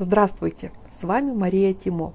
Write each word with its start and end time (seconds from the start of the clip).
Здравствуйте, 0.00 0.72
с 0.98 1.04
вами 1.04 1.30
Мария 1.30 1.72
Тимо. 1.72 2.14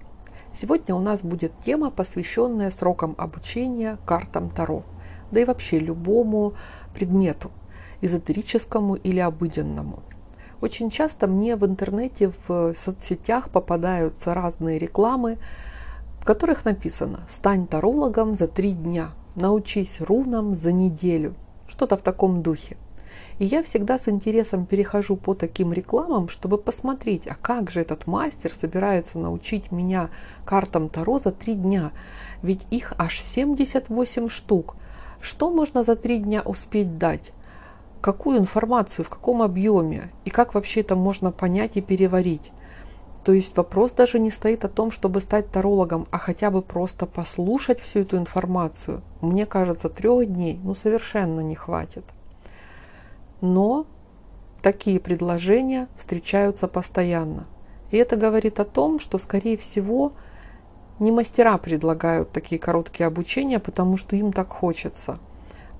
Сегодня 0.53 0.93
у 0.95 0.99
нас 0.99 1.21
будет 1.21 1.53
тема, 1.63 1.91
посвященная 1.91 2.71
срокам 2.71 3.15
обучения 3.17 3.97
картам 4.05 4.49
Таро, 4.49 4.83
да 5.31 5.39
и 5.39 5.45
вообще 5.45 5.79
любому 5.79 6.55
предмету, 6.93 7.51
эзотерическому 8.01 8.95
или 8.95 9.19
обыденному. 9.19 9.99
Очень 10.59 10.89
часто 10.89 11.25
мне 11.27 11.55
в 11.55 11.65
интернете, 11.65 12.33
в 12.49 12.75
соцсетях 12.83 13.49
попадаются 13.49 14.33
разные 14.33 14.77
рекламы, 14.77 15.37
в 16.19 16.25
которых 16.25 16.65
написано 16.65 17.21
«Стань 17.33 17.65
тарологом 17.65 18.35
за 18.35 18.47
три 18.47 18.73
дня», 18.73 19.11
«Научись 19.35 20.01
рунам 20.01 20.53
за 20.53 20.73
неделю», 20.73 21.33
что-то 21.69 21.95
в 21.95 22.01
таком 22.01 22.41
духе– 22.41 22.75
и 23.39 23.45
я 23.45 23.63
всегда 23.63 23.97
с 23.97 24.09
интересом 24.09 24.65
перехожу 24.65 25.15
по 25.15 25.33
таким 25.33 25.71
рекламам, 25.71 26.27
чтобы 26.27 26.57
посмотреть, 26.57 27.25
а 27.25 27.35
как 27.35 27.71
же 27.71 27.79
этот 27.79 28.05
мастер 28.05 28.53
собирается 28.53 29.17
научить 29.17 29.71
меня 29.71 30.09
картам 30.45 30.89
Таро 30.89 31.19
за 31.19 31.31
три 31.31 31.55
дня. 31.55 31.91
Ведь 32.43 32.67
их 32.69 32.93
аж 32.97 33.19
78 33.19 34.27
штук. 34.27 34.75
Что 35.21 35.49
можно 35.49 35.83
за 35.83 35.95
три 35.95 36.19
дня 36.19 36.41
успеть 36.41 36.97
дать? 36.97 37.31
Какую 38.01 38.39
информацию, 38.39 39.05
в 39.05 39.09
каком 39.09 39.41
объеме? 39.41 40.11
И 40.25 40.29
как 40.29 40.53
вообще 40.53 40.81
это 40.81 40.95
можно 40.95 41.31
понять 41.31 41.77
и 41.77 41.81
переварить? 41.81 42.51
То 43.23 43.33
есть 43.33 43.55
вопрос 43.55 43.91
даже 43.91 44.19
не 44.19 44.31
стоит 44.31 44.65
о 44.65 44.69
том, 44.69 44.91
чтобы 44.91 45.21
стать 45.21 45.49
тарологом, 45.49 46.07
а 46.11 46.17
хотя 46.17 46.51
бы 46.51 46.61
просто 46.61 47.05
послушать 47.05 47.79
всю 47.79 47.99
эту 47.99 48.17
информацию. 48.17 49.01
Мне 49.21 49.45
кажется, 49.45 49.89
трех 49.89 50.27
дней 50.27 50.59
ну 50.63 50.75
совершенно 50.75 51.41
не 51.41 51.55
хватит. 51.55 52.03
Но 53.41 53.85
такие 54.61 54.99
предложения 54.99 55.87
встречаются 55.97 56.67
постоянно. 56.67 57.45
И 57.91 57.97
это 57.97 58.17
говорит 58.17 58.59
о 58.59 58.65
том, 58.65 58.99
что, 58.99 59.17
скорее 59.17 59.57
всего, 59.57 60.13
не 60.99 61.11
мастера 61.11 61.57
предлагают 61.57 62.31
такие 62.31 62.59
короткие 62.59 63.07
обучения, 63.07 63.59
потому 63.59 63.97
что 63.97 64.15
им 64.15 64.33
так 64.33 64.49
хочется, 64.49 65.19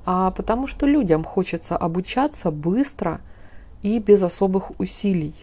а 0.06 0.32
потому 0.32 0.66
что 0.66 0.86
людям 0.86 1.24
хочется 1.24 1.76
обучаться 1.76 2.52
быстро 2.52 3.22
и 3.82 4.00
без 4.00 4.24
особых 4.24 4.80
усилий. 4.80 5.36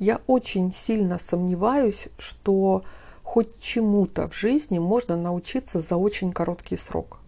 Я 0.00 0.20
очень 0.26 0.72
сильно 0.72 1.20
сомневаюсь, 1.20 2.08
что 2.18 2.82
хоть 3.22 3.60
чему-то 3.60 4.28
в 4.28 4.34
жизни 4.34 4.78
можно 4.78 5.16
научиться 5.16 5.80
за 5.80 5.96
очень 5.96 6.32
короткий 6.32 6.76
срок. 6.76 7.20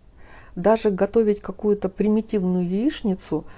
Даже 0.57 0.91
готовить 0.91 1.41
какую-то 1.41 1.89
примитивную 1.89 2.69
яичницу– 2.69 3.45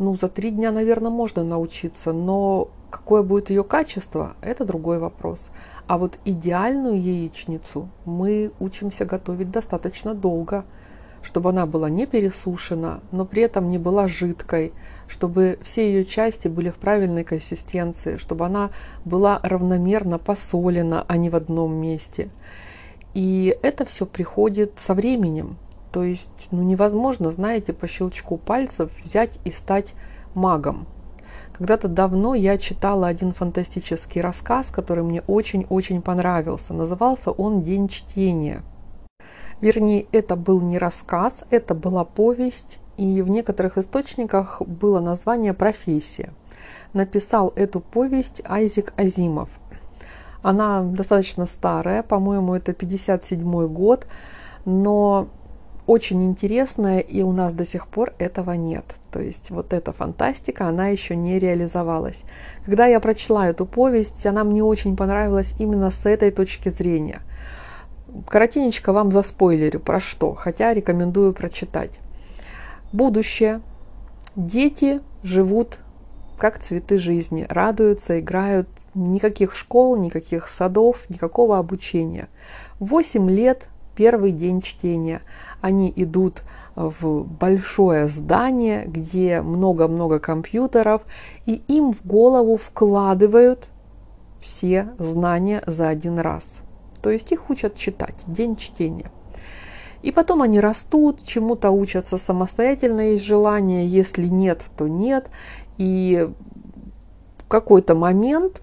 ну, 0.00 0.16
за 0.16 0.28
три 0.28 0.50
дня, 0.50 0.72
наверное, 0.72 1.10
можно 1.10 1.44
научиться, 1.44 2.12
но 2.12 2.68
какое 2.88 3.22
будет 3.22 3.50
ее 3.50 3.62
качество, 3.62 4.34
это 4.40 4.64
другой 4.64 4.98
вопрос. 4.98 5.50
А 5.86 5.98
вот 5.98 6.18
идеальную 6.24 7.00
яичницу 7.00 7.88
мы 8.06 8.50
учимся 8.60 9.04
готовить 9.04 9.50
достаточно 9.50 10.14
долго, 10.14 10.64
чтобы 11.22 11.50
она 11.50 11.66
была 11.66 11.90
не 11.90 12.06
пересушена, 12.06 13.00
но 13.12 13.26
при 13.26 13.42
этом 13.42 13.70
не 13.70 13.76
была 13.76 14.06
жидкой, 14.06 14.72
чтобы 15.06 15.58
все 15.62 15.92
ее 15.92 16.06
части 16.06 16.48
были 16.48 16.70
в 16.70 16.76
правильной 16.76 17.24
консистенции, 17.24 18.16
чтобы 18.16 18.46
она 18.46 18.70
была 19.04 19.38
равномерно 19.42 20.18
посолена, 20.18 21.04
а 21.08 21.18
не 21.18 21.28
в 21.28 21.36
одном 21.36 21.74
месте. 21.74 22.30
И 23.12 23.54
это 23.62 23.84
все 23.84 24.06
приходит 24.06 24.72
со 24.80 24.94
временем. 24.94 25.58
То 25.92 26.04
есть 26.04 26.48
ну, 26.50 26.62
невозможно, 26.62 27.32
знаете, 27.32 27.72
по 27.72 27.88
щелчку 27.88 28.36
пальцев 28.36 28.90
взять 29.04 29.38
и 29.44 29.50
стать 29.50 29.94
магом. 30.34 30.86
Когда-то 31.52 31.88
давно 31.88 32.34
я 32.34 32.56
читала 32.56 33.06
один 33.06 33.32
фантастический 33.32 34.20
рассказ, 34.20 34.70
который 34.70 35.04
мне 35.04 35.22
очень-очень 35.26 36.00
понравился. 36.00 36.72
Назывался 36.72 37.30
он 37.30 37.62
«День 37.62 37.88
чтения». 37.88 38.62
Вернее, 39.60 40.06
это 40.10 40.36
был 40.36 40.62
не 40.62 40.78
рассказ, 40.78 41.44
это 41.50 41.74
была 41.74 42.04
повесть, 42.04 42.78
и 42.96 43.20
в 43.20 43.28
некоторых 43.28 43.76
источниках 43.76 44.62
было 44.62 45.00
название 45.00 45.52
«Профессия». 45.52 46.32
Написал 46.94 47.52
эту 47.56 47.80
повесть 47.80 48.40
Айзек 48.46 48.94
Азимов. 48.96 49.50
Она 50.42 50.82
достаточно 50.82 51.44
старая, 51.44 52.02
по-моему, 52.02 52.54
это 52.54 52.72
57 52.72 53.66
год, 53.68 54.06
но 54.64 55.28
очень 55.90 56.22
интересная, 56.22 57.00
и 57.00 57.22
у 57.22 57.32
нас 57.32 57.52
до 57.52 57.66
сих 57.66 57.88
пор 57.88 58.14
этого 58.18 58.52
нет. 58.52 58.84
То 59.10 59.18
есть 59.18 59.50
вот 59.50 59.72
эта 59.72 59.92
фантастика, 59.92 60.68
она 60.68 60.86
еще 60.86 61.16
не 61.16 61.40
реализовалась. 61.40 62.22
Когда 62.64 62.86
я 62.86 63.00
прочла 63.00 63.48
эту 63.48 63.66
повесть, 63.66 64.24
она 64.24 64.44
мне 64.44 64.62
очень 64.62 64.96
понравилась 64.96 65.52
именно 65.58 65.90
с 65.90 66.06
этой 66.06 66.30
точки 66.30 66.68
зрения. 66.68 67.22
Коротенечко 68.28 68.92
вам 68.92 69.10
заспойлерю 69.10 69.80
про 69.80 69.98
что, 69.98 70.34
хотя 70.34 70.72
рекомендую 70.72 71.32
прочитать. 71.32 71.90
Будущее. 72.92 73.60
Дети 74.36 75.00
живут 75.24 75.80
как 76.38 76.60
цветы 76.60 77.00
жизни, 77.00 77.46
радуются, 77.48 78.20
играют, 78.20 78.68
никаких 78.94 79.56
школ, 79.56 79.96
никаких 79.96 80.50
садов, 80.50 81.10
никакого 81.10 81.58
обучения. 81.58 82.28
Восемь 82.78 83.28
лет 83.28 83.66
первый 84.00 84.32
день 84.32 84.62
чтения. 84.62 85.20
Они 85.60 85.92
идут 85.94 86.42
в 86.74 87.24
большое 87.24 88.08
здание, 88.08 88.84
где 88.86 89.42
много-много 89.42 90.18
компьютеров, 90.18 91.02
и 91.46 91.62
им 91.68 91.92
в 91.92 92.04
голову 92.06 92.56
вкладывают 92.56 93.66
все 94.40 94.88
знания 94.98 95.62
за 95.66 95.88
один 95.88 96.18
раз. 96.18 96.52
То 97.02 97.10
есть 97.10 97.32
их 97.32 97.50
учат 97.50 97.76
читать, 97.76 98.14
день 98.26 98.56
чтения. 98.56 99.10
И 100.02 100.12
потом 100.12 100.40
они 100.40 100.60
растут, 100.60 101.24
чему-то 101.24 101.70
учатся 101.70 102.16
самостоятельно, 102.16 103.12
есть 103.12 103.24
желание, 103.24 103.86
если 103.86 104.26
нет, 104.26 104.62
то 104.78 104.88
нет. 104.88 105.28
И 105.76 106.30
в 107.38 107.48
какой-то 107.48 107.94
момент 107.94 108.62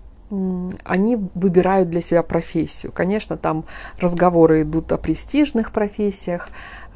они 0.84 1.16
выбирают 1.36 1.90
для 1.90 2.02
себя 2.02 2.22
профессию. 2.22 2.91
Конечно, 2.91 3.38
там 3.38 3.66
разговоры 4.00 4.63
идут 4.63 4.91
о 4.91 4.97
престижных 4.97 5.72
профессиях, 5.72 6.50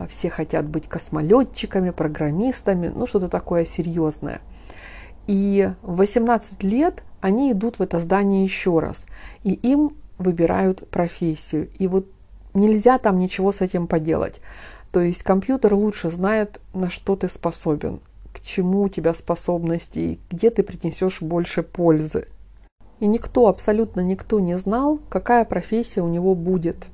все 0.07 0.29
хотят 0.29 0.65
быть 0.67 0.87
космолетчиками, 0.87 1.91
программистами, 1.91 2.91
ну 2.93 3.07
что-то 3.07 3.29
такое 3.29 3.65
серьезное. 3.65 4.41
И 5.27 5.71
в 5.81 5.97
18 5.97 6.63
лет 6.63 7.03
они 7.19 7.51
идут 7.51 7.79
в 7.79 7.81
это 7.81 7.99
здание 7.99 8.43
еще 8.43 8.79
раз, 8.79 9.05
и 9.43 9.53
им 9.53 9.95
выбирают 10.17 10.87
профессию. 10.89 11.69
И 11.77 11.87
вот 11.87 12.07
нельзя 12.53 12.97
там 12.97 13.19
ничего 13.19 13.51
с 13.51 13.61
этим 13.61 13.87
поделать. 13.87 14.41
То 14.91 14.99
есть 14.99 15.23
компьютер 15.23 15.73
лучше 15.73 16.09
знает, 16.09 16.59
на 16.73 16.89
что 16.89 17.15
ты 17.15 17.29
способен, 17.29 17.99
к 18.33 18.41
чему 18.41 18.81
у 18.81 18.89
тебя 18.89 19.13
способности, 19.13 20.19
где 20.29 20.49
ты 20.49 20.63
принесешь 20.63 21.21
больше 21.21 21.63
пользы 21.63 22.25
и 23.01 23.07
никто, 23.07 23.47
абсолютно 23.47 24.01
никто 24.01 24.39
не 24.39 24.57
знал, 24.59 24.99
какая 25.09 25.43
профессия 25.43 26.01
у 26.01 26.07
него 26.07 26.35
будет. 26.35 26.85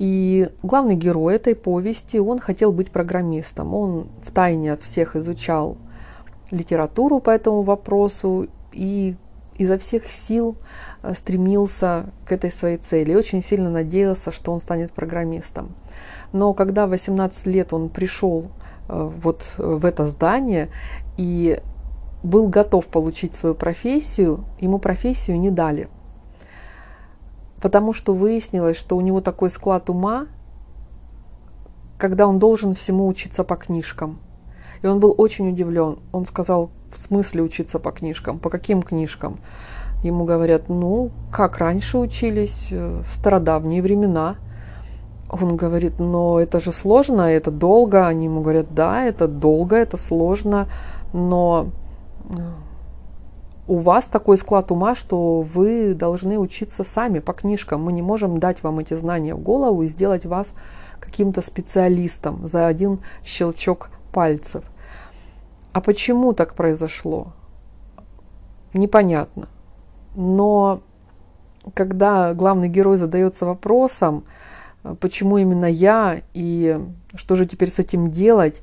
И 0.00 0.48
главный 0.62 0.96
герой 0.96 1.34
этой 1.34 1.54
повести, 1.54 2.16
он 2.16 2.38
хотел 2.38 2.72
быть 2.72 2.90
программистом. 2.90 3.74
Он 3.74 4.06
втайне 4.24 4.72
от 4.72 4.80
всех 4.80 5.14
изучал 5.14 5.76
литературу 6.50 7.20
по 7.20 7.28
этому 7.28 7.60
вопросу 7.60 8.48
и 8.72 9.14
изо 9.58 9.76
всех 9.76 10.06
сил 10.06 10.56
э, 11.02 11.12
стремился 11.12 12.06
к 12.24 12.32
этой 12.32 12.50
своей 12.50 12.78
цели 12.78 13.12
и 13.12 13.14
очень 13.14 13.42
сильно 13.42 13.68
надеялся, 13.68 14.32
что 14.32 14.54
он 14.54 14.62
станет 14.62 14.90
программистом. 14.90 15.74
Но 16.32 16.54
когда 16.54 16.86
в 16.86 16.90
18 16.90 17.44
лет 17.44 17.74
он 17.74 17.90
пришел 17.90 18.46
э, 18.88 19.10
вот 19.22 19.52
в 19.58 19.84
это 19.84 20.06
здание 20.06 20.70
и 21.18 21.60
был 22.22 22.48
готов 22.48 22.86
получить 22.86 23.34
свою 23.34 23.54
профессию, 23.54 24.44
ему 24.60 24.78
профессию 24.78 25.38
не 25.38 25.50
дали. 25.50 25.90
Потому 27.60 27.92
что 27.92 28.14
выяснилось, 28.14 28.76
что 28.76 28.96
у 28.96 29.00
него 29.00 29.20
такой 29.20 29.50
склад 29.50 29.90
ума, 29.90 30.26
когда 31.98 32.26
он 32.26 32.38
должен 32.38 32.74
всему 32.74 33.06
учиться 33.06 33.44
по 33.44 33.56
книжкам. 33.56 34.18
И 34.82 34.86
он 34.86 35.00
был 35.00 35.14
очень 35.16 35.50
удивлен. 35.50 35.98
Он 36.12 36.24
сказал, 36.24 36.70
в 36.92 36.98
смысле 37.06 37.42
учиться 37.42 37.78
по 37.78 37.92
книжкам? 37.92 38.38
По 38.38 38.48
каким 38.48 38.82
книжкам? 38.82 39.38
Ему 40.02 40.24
говорят, 40.24 40.68
ну, 40.68 41.10
как 41.30 41.58
раньше 41.58 41.98
учились, 41.98 42.68
э, 42.70 43.02
в 43.06 43.14
стародавние 43.14 43.82
времена. 43.82 44.36
Он 45.28 45.56
говорит, 45.56 45.98
но 45.98 46.40
это 46.40 46.58
же 46.60 46.72
сложно, 46.72 47.22
это 47.22 47.50
долго. 47.50 48.06
Они 48.06 48.24
ему 48.24 48.40
говорят, 48.40 48.74
да, 48.74 49.04
это 49.04 49.28
долго, 49.28 49.76
это 49.76 49.98
сложно, 49.98 50.68
но 51.12 51.68
у 53.70 53.76
вас 53.76 54.08
такой 54.08 54.36
склад 54.36 54.72
ума, 54.72 54.96
что 54.96 55.42
вы 55.42 55.94
должны 55.94 56.40
учиться 56.40 56.82
сами 56.82 57.20
по 57.20 57.32
книжкам. 57.32 57.84
Мы 57.84 57.92
не 57.92 58.02
можем 58.02 58.40
дать 58.40 58.64
вам 58.64 58.80
эти 58.80 58.94
знания 58.94 59.36
в 59.36 59.40
голову 59.40 59.84
и 59.84 59.86
сделать 59.86 60.26
вас 60.26 60.52
каким-то 60.98 61.40
специалистом 61.40 62.48
за 62.48 62.66
один 62.66 62.98
щелчок 63.24 63.90
пальцев. 64.10 64.64
А 65.72 65.80
почему 65.80 66.32
так 66.32 66.56
произошло? 66.56 67.28
Непонятно. 68.74 69.48
Но 70.16 70.80
когда 71.72 72.34
главный 72.34 72.68
герой 72.68 72.96
задается 72.96 73.46
вопросом, 73.46 74.24
почему 74.98 75.38
именно 75.38 75.66
я 75.66 76.22
и 76.34 76.84
что 77.14 77.36
же 77.36 77.46
теперь 77.46 77.70
с 77.70 77.78
этим 77.78 78.10
делать, 78.10 78.62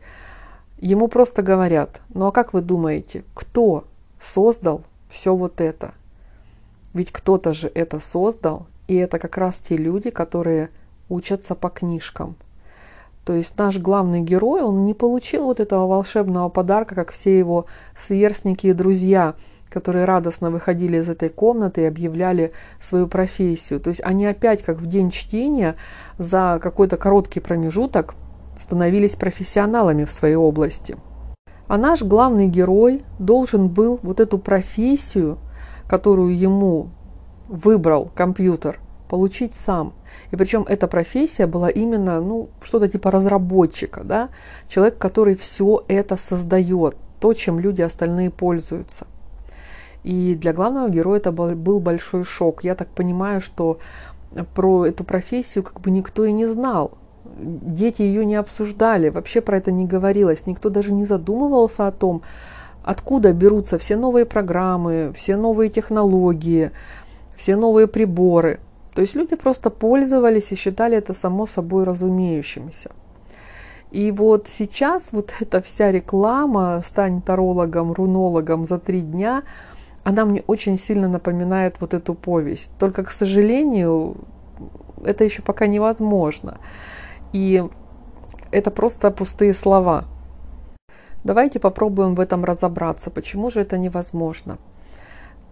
ему 0.80 1.08
просто 1.08 1.44
говорят, 1.44 2.02
ну 2.10 2.26
а 2.26 2.34
как 2.34 2.52
вы 2.52 2.60
думаете, 2.60 3.24
кто 3.34 3.86
создал 4.20 4.82
все 5.10 5.36
вот 5.36 5.62
это? 5.62 5.94
Ведь 6.94 7.12
кто-то 7.12 7.54
же 7.54 7.72
это 7.74 8.00
создал, 8.00 8.68
и 8.88 8.96
это 8.96 9.20
как 9.20 9.38
раз 9.38 9.56
те 9.56 9.78
люди, 9.78 10.10
которые 10.10 10.70
учатся 11.10 11.56
по 11.56 11.70
книжкам. 11.70 12.36
То 13.26 13.34
есть 13.34 13.58
наш 13.58 13.78
главный 13.78 14.22
герой, 14.22 14.62
он 14.62 14.86
не 14.86 14.94
получил 14.94 15.46
вот 15.46 15.60
этого 15.60 15.86
волшебного 15.86 16.48
подарка, 16.48 16.96
как 16.96 17.12
все 17.12 17.38
его 17.38 17.66
сверстники 17.98 18.68
и 18.68 18.74
друзья, 18.74 19.36
которые 19.70 20.06
радостно 20.06 20.50
выходили 20.50 20.98
из 20.98 21.10
этой 21.10 21.28
комнаты 21.28 21.82
и 21.82 21.86
объявляли 21.86 22.54
свою 22.82 23.08
профессию. 23.08 23.82
То 23.82 23.90
есть 23.90 24.02
они 24.02 24.26
опять, 24.26 24.64
как 24.64 24.78
в 24.78 24.86
день 24.86 25.12
чтения, 25.12 25.76
за 26.18 26.60
какой-то 26.64 26.96
короткий 26.96 27.42
промежуток 27.42 28.16
становились 28.62 29.16
профессионалами 29.16 30.06
в 30.06 30.12
своей 30.12 30.36
области. 30.36 30.98
А 31.68 31.78
наш 31.78 32.02
главный 32.02 32.48
герой 32.48 33.04
должен 33.20 33.68
был 33.68 34.00
вот 34.02 34.20
эту 34.20 34.38
профессию, 34.38 35.38
которую 35.88 36.38
ему 36.38 36.90
выбрал 37.50 38.10
компьютер, 38.14 38.80
получить 39.10 39.54
сам. 39.54 39.94
И 40.32 40.36
причем 40.36 40.66
эта 40.68 40.88
профессия 40.88 41.46
была 41.46 41.70
именно, 41.70 42.22
ну, 42.22 42.50
что-то 42.62 42.88
типа 42.88 43.12
разработчика, 43.12 44.04
да, 44.04 44.30
человек, 44.70 44.98
который 44.98 45.36
все 45.36 45.84
это 45.88 46.16
создает, 46.16 46.96
то, 47.20 47.34
чем 47.34 47.60
люди 47.60 47.82
остальные 47.82 48.32
пользуются. 48.32 49.08
И 50.04 50.36
для 50.36 50.54
главного 50.54 50.90
героя 50.90 51.18
это 51.18 51.32
был 51.32 51.80
большой 51.80 52.24
шок. 52.24 52.64
Я 52.64 52.76
так 52.76 52.88
понимаю, 52.88 53.42
что 53.42 53.80
про 54.56 54.86
эту 54.86 55.04
профессию 55.04 55.64
как 55.64 55.82
бы 55.82 55.92
никто 55.92 56.24
и 56.24 56.32
не 56.32 56.46
знал. 56.46 56.98
Дети 57.40 58.02
ее 58.02 58.26
не 58.26 58.36
обсуждали, 58.36 59.10
вообще 59.10 59.42
про 59.42 59.58
это 59.58 59.72
не 59.72 59.86
говорилось. 59.86 60.46
Никто 60.46 60.70
даже 60.70 60.92
не 60.92 61.06
задумывался 61.06 61.88
о 61.88 61.92
том, 61.92 62.22
откуда 62.84 63.34
берутся 63.34 63.78
все 63.78 63.96
новые 63.96 64.26
программы, 64.26 65.14
все 65.16 65.36
новые 65.36 65.70
технологии, 65.70 66.72
все 67.36 67.56
новые 67.56 67.88
приборы. 67.88 68.60
То 68.96 69.02
есть 69.02 69.16
люди 69.16 69.36
просто 69.36 69.70
пользовались 69.70 70.52
и 70.52 70.56
считали 70.56 70.98
это 70.98 71.14
само 71.14 71.46
собой 71.46 71.84
разумеющимся. 71.84 72.92
И 73.92 74.12
вот 74.12 74.48
сейчас 74.48 75.10
вот 75.12 75.34
эта 75.40 75.62
вся 75.62 75.92
реклама 75.92 76.84
«Стань 76.86 77.22
тарологом, 77.22 77.94
рунологом 77.94 78.66
за 78.66 78.80
три 78.80 79.02
дня», 79.02 79.44
она 80.04 80.26
мне 80.26 80.44
очень 80.48 80.80
сильно 80.80 81.10
напоминает 81.10 81.76
вот 81.82 81.94
эту 81.94 82.14
повесть. 82.14 82.72
Только, 82.80 83.04
к 83.04 83.12
сожалению, 83.12 84.16
это 85.04 85.26
еще 85.26 85.42
пока 85.42 85.68
невозможно. 85.68 86.60
И 87.34 87.64
это 88.52 88.72
просто 88.72 89.12
пустые 89.12 89.54
слова. 89.54 90.06
Давайте 91.24 91.60
попробуем 91.60 92.16
в 92.16 92.20
этом 92.20 92.46
разобраться, 92.46 93.10
почему 93.10 93.50
же 93.50 93.62
это 93.62 93.78
невозможно. 93.78 94.58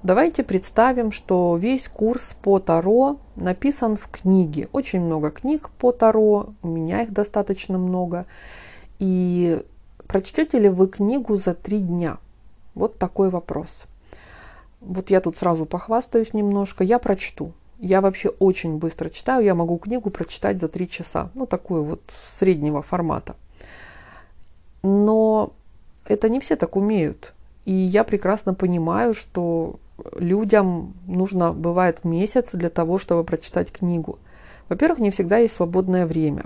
Давайте 0.04 0.44
представим, 0.44 1.12
что 1.12 1.58
весь 1.58 1.88
курс 1.88 2.36
по 2.42 2.60
Таро 2.60 3.18
написан 3.36 3.98
в 3.98 4.08
книге. 4.08 4.70
Очень 4.72 5.02
много 5.02 5.32
книг 5.32 5.72
по 5.80 5.92
Таро, 5.92 6.50
у 6.62 6.68
меня 6.68 7.02
их 7.02 7.12
достаточно 7.12 7.78
много. 7.78 8.28
И 9.00 9.64
прочтете 10.08 10.60
ли 10.60 10.70
вы 10.70 10.88
книгу 10.88 11.36
за 11.36 11.56
три 11.56 11.80
дня? 11.80 12.20
Вот 12.76 13.00
такой 13.00 13.30
вопрос. 13.30 13.86
Вот 14.80 15.10
я 15.10 15.22
тут 15.22 15.38
сразу 15.38 15.66
похвастаюсь 15.66 16.34
немножко. 16.34 16.84
Я 16.84 17.00
прочту. 17.00 17.54
Я 17.80 18.02
вообще 18.02 18.30
очень 18.30 18.78
быстро 18.78 19.10
читаю. 19.10 19.44
Я 19.44 19.56
могу 19.56 19.78
книгу 19.78 20.10
прочитать 20.10 20.60
за 20.60 20.68
три 20.68 20.90
часа. 20.90 21.30
Ну, 21.34 21.46
такую 21.46 21.84
вот 21.84 22.02
среднего 22.38 22.82
формата. 22.82 23.36
Но 24.84 25.54
это 26.06 26.30
не 26.30 26.40
все 26.40 26.56
так 26.56 26.76
умеют. 26.76 27.34
И 27.66 27.74
я 27.74 28.04
прекрасно 28.04 28.54
понимаю, 28.54 29.14
что 29.14 29.80
людям 30.18 30.94
нужно, 31.08 31.52
бывает, 31.52 32.04
месяц 32.04 32.52
для 32.54 32.70
того, 32.70 33.00
чтобы 33.00 33.24
прочитать 33.24 33.72
книгу. 33.72 34.20
Во-первых, 34.70 35.00
не 35.00 35.12
всегда 35.12 35.38
есть 35.38 35.56
свободное 35.56 36.06
время. 36.06 36.46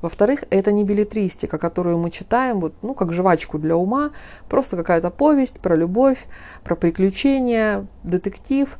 Во-вторых, 0.00 0.44
это 0.50 0.70
не 0.70 0.84
билетристика, 0.84 1.58
которую 1.58 1.98
мы 1.98 2.10
читаем, 2.10 2.60
вот, 2.60 2.72
ну, 2.82 2.94
как 2.94 3.12
жвачку 3.12 3.58
для 3.58 3.76
ума, 3.76 4.12
просто 4.48 4.76
какая-то 4.76 5.10
повесть 5.10 5.58
про 5.58 5.74
любовь, 5.74 6.18
про 6.62 6.76
приключения, 6.76 7.86
детектив. 8.04 8.78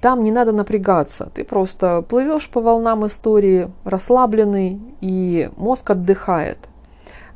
Там 0.00 0.22
не 0.22 0.30
надо 0.30 0.52
напрягаться. 0.52 1.30
Ты 1.34 1.44
просто 1.44 2.02
плывешь 2.02 2.48
по 2.48 2.60
волнам 2.60 3.06
истории, 3.06 3.70
расслабленный, 3.84 4.80
и 5.00 5.50
мозг 5.56 5.90
отдыхает. 5.90 6.58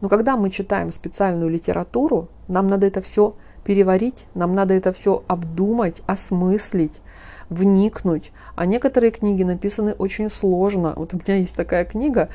Но 0.00 0.08
когда 0.08 0.36
мы 0.36 0.50
читаем 0.50 0.92
специальную 0.92 1.48
литературу, 1.50 2.28
нам 2.48 2.66
надо 2.66 2.86
это 2.86 3.02
все 3.02 3.34
переварить, 3.64 4.26
нам 4.34 4.54
надо 4.54 4.74
это 4.74 4.92
все 4.92 5.22
обдумать, 5.28 6.02
осмыслить, 6.06 7.00
вникнуть. 7.48 8.32
А 8.56 8.66
некоторые 8.66 9.12
книги 9.12 9.42
написаны 9.42 9.92
очень 9.92 10.30
сложно. 10.30 10.94
Вот 10.96 11.14
у 11.14 11.18
меня 11.18 11.38
есть 11.38 11.54
такая 11.54 11.84
книга, 11.84 12.28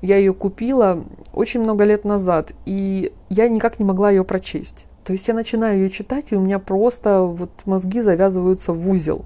я 0.00 0.16
ее 0.16 0.32
купила 0.32 1.04
очень 1.34 1.60
много 1.60 1.84
лет 1.84 2.04
назад, 2.04 2.52
и 2.64 3.12
я 3.28 3.48
никак 3.48 3.78
не 3.78 3.84
могла 3.84 4.10
ее 4.10 4.24
прочесть. 4.24 4.86
То 5.04 5.12
есть 5.12 5.28
я 5.28 5.34
начинаю 5.34 5.78
ее 5.78 5.90
читать, 5.90 6.26
и 6.30 6.36
у 6.36 6.40
меня 6.40 6.58
просто 6.58 7.22
вот 7.22 7.50
мозги 7.64 8.00
завязываются 8.00 8.72
в 8.72 8.88
узел. 8.88 9.24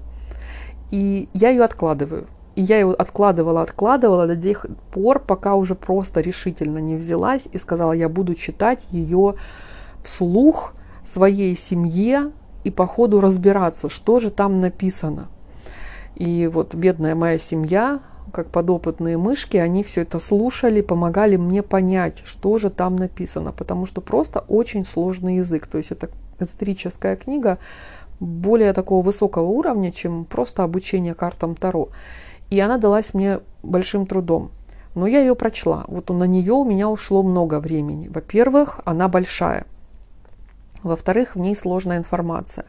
И 0.91 1.27
я 1.33 1.49
ее 1.49 1.63
откладываю. 1.63 2.27
И 2.55 2.61
я 2.61 2.79
ее 2.79 2.93
откладывала, 2.93 3.61
откладывала 3.61 4.27
до 4.27 4.37
тех 4.37 4.65
пор, 4.93 5.19
пока 5.19 5.55
уже 5.55 5.75
просто 5.75 6.21
решительно 6.21 6.77
не 6.77 6.95
взялась 6.95 7.43
и 7.51 7.57
сказала, 7.59 7.91
я 7.91 8.07
буду 8.07 8.33
читать 8.33 8.85
ее 8.91 9.35
вслух, 10.03 10.73
своей 11.05 11.57
семье 11.57 12.31
и 12.63 12.71
по 12.71 12.87
ходу 12.87 13.19
разбираться, 13.19 13.89
что 13.89 14.19
же 14.19 14.31
там 14.31 14.61
написано. 14.61 15.27
И 16.15 16.47
вот 16.47 16.73
бедная 16.73 17.13
моя 17.13 17.37
семья, 17.37 17.99
как 18.35 18.47
подопытные 18.47 19.17
мышки, 19.17 19.55
они 19.55 19.81
все 19.81 20.01
это 20.01 20.19
слушали, 20.19 20.81
помогали 20.81 21.37
мне 21.37 21.63
понять, 21.63 22.21
что 22.25 22.57
же 22.57 22.69
там 22.69 22.97
написано, 22.97 23.53
потому 23.53 23.85
что 23.85 24.01
просто 24.01 24.41
очень 24.49 24.85
сложный 24.85 25.37
язык. 25.37 25.67
То 25.67 25.77
есть 25.77 25.91
это 25.91 26.09
эзотерическая 26.37 27.15
книга 27.15 27.59
более 28.19 28.73
такого 28.73 29.05
высокого 29.05 29.45
уровня, 29.45 29.93
чем 29.93 30.25
просто 30.25 30.63
обучение 30.63 31.13
картам 31.13 31.55
Таро. 31.55 31.87
И 32.49 32.59
она 32.59 32.77
далась 32.77 33.13
мне 33.13 33.39
большим 33.63 34.05
трудом. 34.05 34.51
Но 34.95 35.07
я 35.07 35.21
ее 35.21 35.35
прочла. 35.35 35.85
Вот 35.87 36.09
на 36.09 36.25
нее 36.25 36.53
у 36.53 36.65
меня 36.65 36.89
ушло 36.89 37.23
много 37.23 37.61
времени. 37.61 38.09
Во-первых, 38.09 38.81
она 38.83 39.07
большая. 39.07 39.65
Во-вторых, 40.83 41.35
в 41.35 41.39
ней 41.39 41.55
сложная 41.55 41.97
информация. 41.97 42.65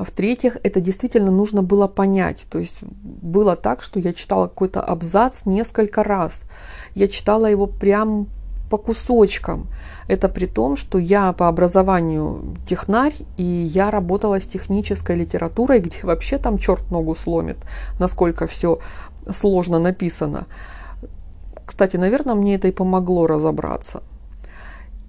А 0.00 0.04
в-третьих, 0.04 0.56
это 0.62 0.80
действительно 0.80 1.30
нужно 1.30 1.62
было 1.62 1.86
понять. 1.86 2.46
То 2.48 2.58
есть 2.58 2.78
было 2.82 3.54
так, 3.54 3.82
что 3.82 4.00
я 4.00 4.14
читала 4.14 4.46
какой-то 4.46 4.80
абзац 4.80 5.44
несколько 5.44 6.02
раз. 6.02 6.40
Я 6.94 7.06
читала 7.06 7.44
его 7.44 7.66
прям 7.66 8.28
по 8.70 8.78
кусочкам. 8.78 9.66
Это 10.08 10.30
при 10.30 10.46
том, 10.46 10.78
что 10.78 10.96
я 10.96 11.34
по 11.34 11.48
образованию 11.48 12.56
технарь, 12.66 13.14
и 13.36 13.44
я 13.44 13.90
работала 13.90 14.40
с 14.40 14.44
технической 14.44 15.16
литературой, 15.16 15.80
где 15.80 15.98
вообще 16.02 16.38
там 16.38 16.56
черт 16.56 16.90
ногу 16.90 17.14
сломит, 17.14 17.58
насколько 17.98 18.46
все 18.46 18.78
сложно 19.30 19.78
написано. 19.78 20.46
Кстати, 21.66 21.98
наверное, 21.98 22.34
мне 22.34 22.54
это 22.54 22.68
и 22.68 22.72
помогло 22.72 23.26
разобраться. 23.26 24.02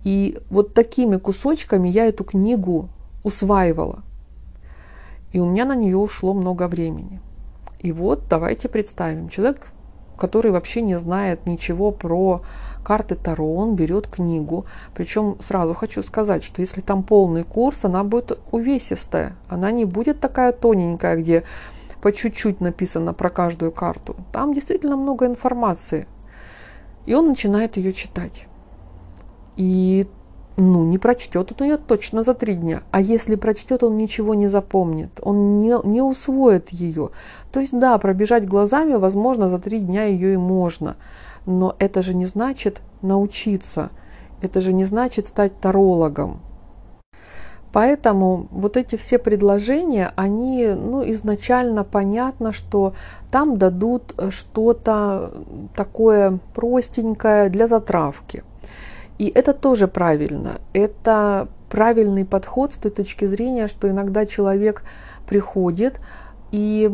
И 0.04 0.38
вот 0.50 0.74
такими 0.74 1.16
кусочками 1.16 1.88
я 1.88 2.08
эту 2.08 2.26
книгу 2.26 2.90
усваивала. 3.24 4.04
И 5.32 5.40
у 5.40 5.46
меня 5.46 5.66
на 5.66 5.76
нее 5.76 5.98
ушло 5.98 6.34
много 6.34 6.68
времени. 6.68 7.22
И 7.80 7.92
вот 7.92 8.24
давайте 8.30 8.70
представим, 8.70 9.30
человек, 9.30 9.68
который 10.18 10.52
вообще 10.52 10.82
не 10.82 11.00
знает 11.00 11.48
ничего 11.48 11.92
про 11.92 12.42
карты 12.84 13.16
Таро, 13.16 13.56
он 13.56 13.76
берет 13.76 14.08
книгу. 14.08 14.66
Причем 14.94 15.38
сразу 15.42 15.74
хочу 15.74 16.04
сказать, 16.04 16.44
что 16.44 16.62
если 16.62 16.82
там 16.82 17.04
полный 17.04 17.44
курс, 17.44 17.86
она 17.86 18.04
будет 18.04 18.40
увесистая. 18.52 19.36
Она 19.48 19.72
не 19.72 19.86
будет 19.86 20.20
такая 20.20 20.52
тоненькая, 20.52 21.16
где 21.16 21.44
по 22.02 22.12
чуть-чуть 22.12 22.62
написано 22.62 23.14
про 23.14 23.30
каждую 23.30 23.72
карту. 23.72 24.16
Там 24.32 24.54
действительно 24.54 24.98
много 24.98 25.26
информации. 25.26 26.08
И 27.06 27.14
он 27.14 27.28
начинает 27.28 27.78
ее 27.78 27.94
читать. 27.94 28.48
И 29.58 30.08
ну, 30.58 30.84
не 30.84 30.98
прочтет 30.98 31.54
он 31.60 31.68
ее 31.68 31.78
точно 31.78 32.24
за 32.24 32.34
три 32.34 32.56
дня. 32.56 32.84
А 32.92 33.00
если 33.02 33.36
прочтет, 33.36 33.84
он 33.84 33.98
ничего 33.98 34.34
не 34.34 34.48
запомнит, 34.48 35.10
он 35.22 35.60
не, 35.60 35.76
не 35.84 36.02
усвоит 36.02 36.70
ее. 36.70 37.10
То 37.52 37.60
есть, 37.60 37.78
да, 37.78 37.98
пробежать 37.98 38.48
глазами, 38.48 38.94
возможно, 38.96 39.50
за 39.50 39.60
три 39.60 39.80
дня 39.80 40.06
ее 40.06 40.34
и 40.34 40.38
можно. 40.38 40.98
Но 41.46 41.76
это 41.80 42.02
же 42.02 42.14
не 42.14 42.26
значит 42.26 42.82
научиться. 43.02 43.90
Это 44.42 44.62
же 44.62 44.74
не 44.74 44.86
значит 44.86 45.28
стать 45.28 45.60
тарологом. 45.60 46.42
Поэтому 47.72 48.48
вот 48.52 48.76
эти 48.76 48.98
все 48.98 49.18
предложения, 49.18 50.12
они 50.16 50.68
ну, 50.68 51.10
изначально 51.12 51.86
понятно, 51.86 52.52
что 52.52 52.94
там 53.32 53.58
дадут 53.58 54.14
что-то 54.30 55.32
такое 55.74 56.40
простенькое 56.54 57.50
для 57.50 57.68
затравки. 57.68 58.44
И 59.18 59.28
это 59.28 59.54
тоже 59.54 59.88
правильно. 59.88 60.62
Это 60.74 61.48
правильный 61.70 62.26
подход 62.26 62.74
с 62.74 62.78
той 62.78 62.92
точки 62.92 63.26
зрения, 63.26 63.68
что 63.68 63.90
иногда 63.90 64.26
человек 64.26 64.84
приходит 65.28 66.00
и 66.52 66.92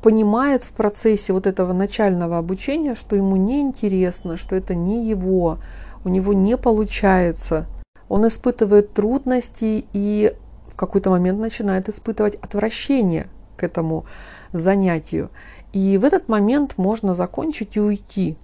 понимает 0.00 0.62
в 0.64 0.70
процессе 0.70 1.32
вот 1.32 1.46
этого 1.46 1.72
начального 1.72 2.38
обучения, 2.38 2.94
что 2.94 3.16
ему 3.16 3.36
не 3.36 3.60
интересно, 3.60 4.36
что 4.36 4.56
это 4.56 4.74
не 4.74 5.06
его, 5.06 5.58
у 6.04 6.08
него 6.08 6.32
не 6.32 6.56
получается. 6.56 7.66
Он 8.08 8.26
испытывает 8.26 8.92
трудности 8.92 9.84
и 9.92 10.34
в 10.68 10.76
какой-то 10.76 11.10
момент 11.10 11.38
начинает 11.38 11.88
испытывать 11.88 12.36
отвращение 12.36 13.26
к 13.56 13.62
этому 13.62 14.04
занятию. 14.52 15.30
И 15.72 15.98
в 15.98 16.04
этот 16.04 16.28
момент 16.28 16.74
можно 16.76 17.14
закончить 17.14 17.76
и 17.76 17.80
уйти. 17.80 18.36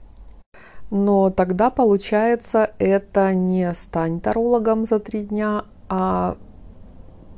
Но 0.91 1.31
тогда 1.31 1.71
получается 1.71 2.71
это 2.79 3.35
не 3.35 3.75
стань 3.75 4.21
тарологом 4.21 4.87
за 4.87 4.99
три 4.99 5.25
дня, 5.25 5.65
а 5.89 6.37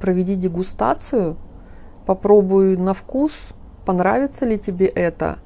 проведи 0.01 0.37
дегустацию, 0.37 1.37
попробуй 2.07 2.77
на 2.77 2.95
вкус, 2.95 3.33
понравится 3.85 4.47
ли 4.47 4.59
тебе 4.59 4.87
это, 4.87 5.39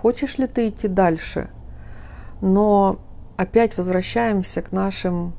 хочешь 0.00 0.38
ли 0.38 0.46
ты 0.46 0.68
идти 0.68 0.86
дальше. 0.86 1.50
Но 2.42 2.98
опять 3.36 3.78
возвращаемся 3.78 4.60
к 4.60 4.70
нашим 4.72 5.32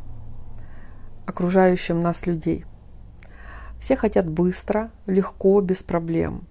окружающим 1.28 2.02
нас 2.02 2.26
людей. 2.26 2.66
Все 3.80 3.96
хотят 3.96 4.28
быстро, 4.28 4.90
легко, 5.06 5.62
без 5.62 5.84
проблем. 5.84 6.46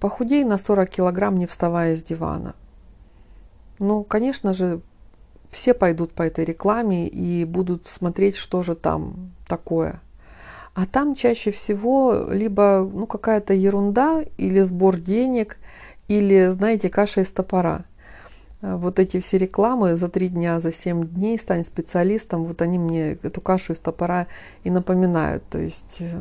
Похудей 0.00 0.42
на 0.42 0.58
40 0.58 0.88
килограмм, 0.88 1.36
не 1.36 1.46
вставая 1.46 1.94
с 1.94 2.02
дивана. 2.02 2.56
Ну, 3.78 4.04
конечно 4.04 4.52
же, 4.52 4.80
все 5.50 5.74
пойдут 5.74 6.12
по 6.12 6.22
этой 6.22 6.44
рекламе 6.44 7.08
и 7.08 7.44
будут 7.44 7.86
смотреть, 7.86 8.36
что 8.36 8.62
же 8.62 8.74
там 8.74 9.32
такое. 9.46 10.00
А 10.74 10.86
там 10.86 11.14
чаще 11.14 11.50
всего 11.50 12.26
либо 12.30 12.88
ну, 12.90 13.06
какая-то 13.06 13.52
ерунда, 13.52 14.22
или 14.38 14.60
сбор 14.60 14.96
денег, 14.96 15.58
или, 16.08 16.48
знаете, 16.48 16.88
каша 16.88 17.20
из 17.20 17.30
топора. 17.30 17.84
А 18.62 18.76
вот 18.76 18.98
эти 18.98 19.20
все 19.20 19.36
рекламы 19.38 19.96
за 19.96 20.08
три 20.08 20.28
дня, 20.28 20.60
за 20.60 20.72
семь 20.72 21.06
дней 21.06 21.38
стань 21.38 21.64
специалистом, 21.64 22.44
вот 22.44 22.62
они 22.62 22.78
мне 22.78 23.18
эту 23.22 23.40
кашу 23.40 23.74
из 23.74 23.80
топора 23.80 24.28
и 24.64 24.70
напоминают. 24.70 25.44
То 25.50 25.58
есть 25.58 25.96
э, 26.00 26.20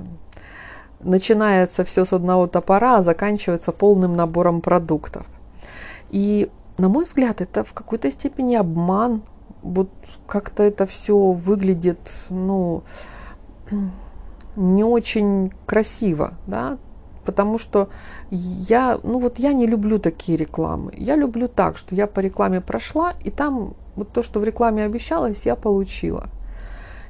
начинается 1.00 1.86
все 1.86 2.04
с 2.04 2.12
одного 2.12 2.48
топора, 2.48 2.98
а 2.98 3.04
заканчивается 3.04 3.72
полным 3.72 4.16
набором 4.16 4.60
продуктов. 4.62 5.26
И 6.10 6.50
на 6.82 6.90
мой 6.90 7.06
взгляд, 7.06 7.42
это 7.42 7.64
в 7.64 7.74
какой-то 7.74 8.10
степени 8.12 8.56
обман. 8.56 9.22
Вот 9.62 9.90
как-то 10.26 10.64
это 10.64 10.88
все 10.88 11.16
выглядит, 11.16 12.00
ну, 12.30 12.82
не 14.56 14.84
очень 14.84 15.52
красиво, 15.68 16.34
да, 16.48 16.80
потому 17.24 17.60
что 17.60 17.90
я, 18.32 19.00
ну 19.04 19.20
вот 19.20 19.38
я 19.38 19.54
не 19.54 19.68
люблю 19.68 20.00
такие 20.00 20.38
рекламы. 20.38 20.92
Я 20.98 21.16
люблю 21.16 21.48
так, 21.48 21.78
что 21.78 21.94
я 21.94 22.08
по 22.08 22.20
рекламе 22.20 22.62
прошла, 22.62 23.14
и 23.24 23.30
там 23.30 23.76
вот 23.96 24.12
то, 24.12 24.24
что 24.24 24.40
в 24.40 24.44
рекламе 24.44 24.84
обещалось, 24.84 25.46
я 25.46 25.56
получила. 25.56 26.30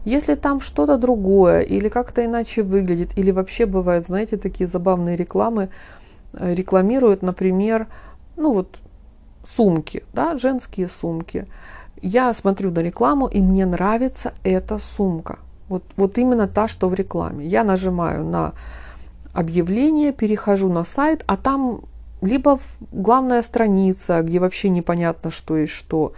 Если 0.04 0.36
там 0.36 0.60
что-то 0.60 0.98
другое, 0.98 1.62
или 1.62 1.88
как-то 1.88 2.26
иначе 2.26 2.64
выглядит, 2.64 3.18
или 3.18 3.32
вообще 3.32 3.66
бывают, 3.66 4.08
знаете, 4.08 4.36
такие 4.36 4.68
забавные 4.68 5.16
рекламы, 5.16 5.70
э, 6.34 6.56
рекламируют, 6.56 7.22
например, 7.22 7.88
ну 8.36 8.54
вот 8.54 8.81
сумки, 9.56 10.04
да, 10.14 10.38
женские 10.38 10.90
сумки. 10.90 11.46
Я 12.02 12.34
смотрю 12.34 12.72
на 12.72 12.80
рекламу, 12.80 13.28
и 13.28 13.40
мне 13.40 13.66
нравится 13.66 14.34
эта 14.44 14.80
сумка. 14.80 15.40
Вот, 15.70 15.84
вот 15.96 16.18
именно 16.18 16.48
та, 16.48 16.68
что 16.68 16.90
в 16.90 16.94
рекламе. 16.94 17.46
Я 17.46 17.64
нажимаю 17.64 18.26
на 18.26 18.54
объявление, 19.34 20.12
перехожу 20.12 20.70
на 20.72 20.84
сайт, 20.84 21.24
а 21.28 21.38
там 21.38 21.82
либо 22.22 22.60
главная 22.92 23.42
страница, 23.42 24.22
где 24.22 24.40
вообще 24.40 24.70
непонятно, 24.70 25.32
что 25.32 25.58
и 25.58 25.68
что, 25.68 26.14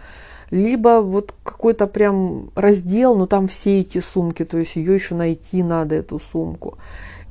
либо 0.50 1.00
вот 1.00 1.34
какой-то 1.42 1.86
прям 1.86 2.50
раздел, 2.54 3.16
но 3.16 3.26
там 3.26 3.48
все 3.48 3.80
эти 3.80 4.00
сумки, 4.00 4.44
то 4.44 4.58
есть 4.58 4.76
ее 4.76 4.94
еще 4.94 5.14
найти 5.14 5.62
надо, 5.62 5.94
эту 5.94 6.20
сумку. 6.20 6.78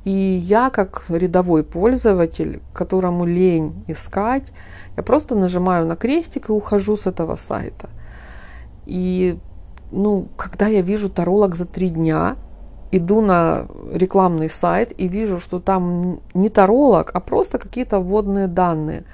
И 0.04 0.10
я, 0.10 0.70
как 0.70 1.04
рядовой 1.08 1.64
пользователь, 1.64 2.60
которому 2.74 3.24
лень 3.24 3.84
искать, 3.88 4.52
я 4.96 5.02
просто 5.02 5.34
нажимаю 5.34 5.86
на 5.86 5.96
крестик 5.96 6.50
и 6.50 6.52
ухожу 6.52 6.96
с 6.96 7.06
этого 7.06 7.36
сайта. 7.36 7.88
И 8.84 9.38
ну, 9.90 10.28
когда 10.36 10.66
я 10.66 10.82
вижу 10.82 11.08
таролог 11.08 11.54
за 11.54 11.64
три 11.64 11.88
дня, 11.88 12.36
иду 12.90 13.22
на 13.22 13.66
рекламный 13.92 14.50
сайт 14.50 14.92
и 14.96 15.08
вижу, 15.08 15.40
что 15.40 15.58
там 15.58 16.20
не 16.34 16.48
таролог, 16.48 17.10
а 17.14 17.20
просто 17.20 17.58
какие-то 17.58 17.98
вводные 17.98 18.46
данные, 18.46 19.04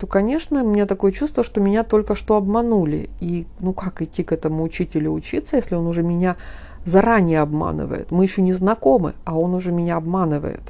то, 0.00 0.06
конечно, 0.08 0.64
у 0.64 0.68
меня 0.68 0.86
такое 0.86 1.12
чувство, 1.12 1.44
что 1.44 1.60
меня 1.60 1.84
только 1.84 2.16
что 2.16 2.36
обманули. 2.36 3.10
И 3.20 3.46
ну 3.60 3.72
как 3.72 4.02
идти 4.02 4.24
к 4.24 4.32
этому 4.32 4.64
учителю 4.64 5.12
учиться, 5.12 5.56
если 5.56 5.76
он 5.76 5.86
уже 5.86 6.02
меня 6.02 6.36
заранее 6.84 7.40
обманывает? 7.40 8.10
Мы 8.10 8.24
еще 8.24 8.42
не 8.42 8.52
знакомы, 8.52 9.14
а 9.24 9.38
он 9.38 9.54
уже 9.54 9.72
меня 9.72 9.96
обманывает. 9.96 10.62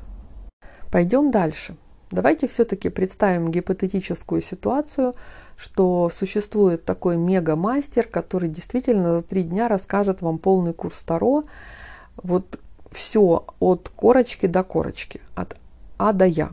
Пойдем 0.91 1.31
дальше. 1.31 1.77
Давайте 2.11 2.47
все-таки 2.47 2.91
представим 2.91 3.51
гипотетическую 3.51 4.43
ситуацию, 4.43 5.15
что 5.57 6.11
существует 6.15 6.85
такой 6.85 7.17
мега-мастер, 7.17 8.07
который 8.07 8.51
действительно 8.51 9.15
за 9.15 9.23
три 9.23 9.43
дня 9.43 9.69
расскажет 9.69 10.21
вам 10.21 10.39
полный 10.39 10.75
курс 10.75 10.99
Таро, 11.03 11.45
вот 12.17 12.59
все 12.91 13.47
от 13.59 13.89
корочки 13.89 14.47
до 14.47 14.63
корочки, 14.63 15.23
от 15.35 15.57
А 15.97 16.13
до 16.13 16.27
Я. 16.27 16.51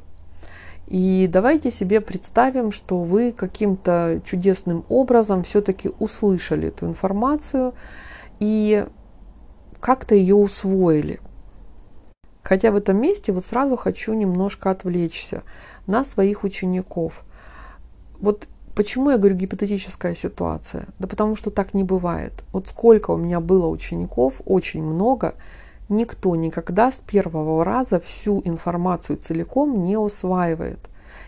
И 0.87 1.29
давайте 1.31 1.71
себе 1.71 2.01
представим, 2.01 2.71
что 2.71 3.01
вы 3.01 3.31
каким-то 3.31 4.21
чудесным 4.25 4.85
образом 4.89 5.43
все-таки 5.43 5.91
услышали 5.99 6.69
эту 6.69 6.87
информацию 6.87 7.73
и 8.39 8.87
как-то 9.79 10.15
ее 10.15 10.35
усвоили. 10.35 11.19
Хотя 12.43 12.71
в 12.71 12.75
этом 12.75 12.97
месте 12.97 13.31
вот 13.31 13.45
сразу 13.45 13.75
хочу 13.75 14.13
немножко 14.13 14.71
отвлечься 14.71 15.43
на 15.87 16.03
своих 16.03 16.43
учеников. 16.43 17.23
Вот 18.19 18.47
почему 18.75 19.11
я 19.11 19.17
говорю 19.17 19.35
гипотетическая 19.35 20.15
ситуация? 20.15 20.85
Да 20.99 21.07
потому 21.07 21.35
что 21.35 21.51
так 21.51 21.73
не 21.73 21.83
бывает. 21.83 22.33
Вот 22.51 22.67
сколько 22.67 23.11
у 23.11 23.17
меня 23.17 23.39
было 23.39 23.67
учеников, 23.67 24.41
очень 24.45 24.83
много, 24.83 25.35
никто 25.89 26.35
никогда 26.35 26.91
с 26.91 26.99
первого 26.99 27.63
раза 27.65 27.99
всю 27.99 28.41
информацию 28.45 29.17
целиком 29.17 29.83
не 29.83 29.97
усваивает. 29.97 30.79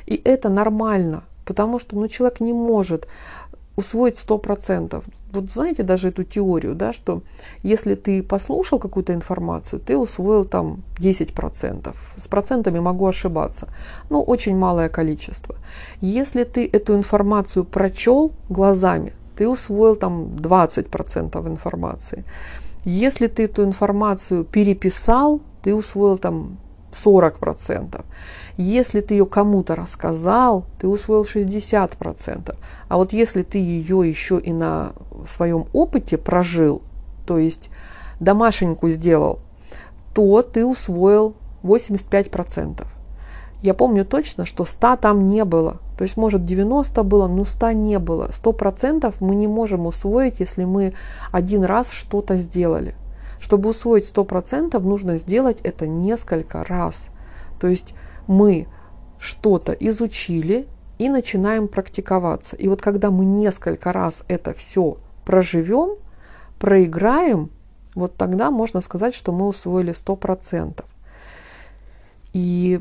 И 0.05 0.15
это 0.23 0.49
нормально, 0.49 1.23
потому 1.45 1.79
что 1.79 1.95
ну, 1.95 2.07
человек 2.07 2.39
не 2.39 2.53
может 2.53 3.07
усвоить 3.81 4.17
100% 4.27 5.03
вот 5.33 5.51
знаете 5.51 5.83
даже 5.83 6.09
эту 6.09 6.23
теорию, 6.23 6.75
да, 6.75 6.93
что 6.93 7.21
если 7.63 7.95
ты 7.95 8.23
послушал 8.23 8.79
какую-то 8.79 9.13
информацию, 9.13 9.79
ты 9.79 9.97
усвоил 9.97 10.45
там 10.45 10.81
10%. 10.97 11.95
С 12.17 12.27
процентами 12.27 12.79
могу 12.79 13.07
ошибаться, 13.07 13.67
но 14.09 14.21
очень 14.21 14.57
малое 14.57 14.89
количество. 14.89 15.55
Если 16.01 16.43
ты 16.43 16.69
эту 16.71 16.95
информацию 16.95 17.63
прочел 17.63 18.31
глазами, 18.49 19.13
ты 19.35 19.47
усвоил 19.47 19.95
там 19.95 20.25
20% 20.35 21.47
информации. 21.47 22.23
Если 22.83 23.27
ты 23.27 23.43
эту 23.43 23.63
информацию 23.63 24.43
переписал, 24.43 25.41
ты 25.63 25.73
усвоил 25.73 26.17
там 26.17 26.57
40%. 27.03 28.03
Если 28.61 29.01
ты 29.01 29.15
ее 29.15 29.25
кому-то 29.25 29.75
рассказал, 29.75 30.65
ты 30.79 30.87
усвоил 30.87 31.23
60%. 31.23 32.55
А 32.87 32.97
вот 32.97 33.11
если 33.11 33.41
ты 33.41 33.57
ее 33.57 34.07
еще 34.07 34.39
и 34.39 34.53
на 34.53 34.93
своем 35.35 35.65
опыте 35.73 36.17
прожил, 36.17 36.83
то 37.25 37.39
есть 37.39 37.69
домашеньку 38.19 38.89
сделал, 38.89 39.39
то 40.13 40.41
ты 40.43 40.63
усвоил 40.65 41.35
85%. 41.63 42.85
Я 43.63 43.73
помню 43.73 44.05
точно, 44.05 44.45
что 44.45 44.65
100 44.65 44.97
там 44.97 45.27
не 45.27 45.43
было. 45.43 45.77
То 45.97 46.03
есть, 46.03 46.17
может, 46.17 46.45
90 46.45 47.03
было, 47.03 47.27
но 47.27 47.45
100 47.45 47.71
не 47.71 47.99
было. 47.99 48.29
100% 48.29 49.13
мы 49.19 49.35
не 49.35 49.47
можем 49.47 49.85
усвоить, 49.85 50.39
если 50.39 50.65
мы 50.65 50.93
один 51.31 51.63
раз 51.63 51.89
что-то 51.89 52.37
сделали. 52.37 52.95
Чтобы 53.39 53.69
усвоить 53.69 54.11
100%, 54.11 54.79
нужно 54.79 55.17
сделать 55.17 55.59
это 55.63 55.87
несколько 55.87 56.63
раз. 56.63 57.07
То 57.59 57.67
есть 57.67 57.93
мы 58.31 58.67
что-то 59.19 59.73
изучили 59.73 60.65
и 60.97 61.09
начинаем 61.09 61.67
практиковаться. 61.67 62.55
И 62.55 62.67
вот 62.67 62.81
когда 62.81 63.11
мы 63.11 63.25
несколько 63.25 63.91
раз 63.91 64.23
это 64.27 64.53
все 64.53 64.97
проживем, 65.25 65.97
проиграем, 66.57 67.49
Вот 67.93 68.15
тогда 68.15 68.51
можно 68.51 68.81
сказать, 68.81 69.13
что 69.13 69.31
мы 69.33 69.47
усвоили 69.47 69.93
100%. 69.93 70.85
И 72.33 72.79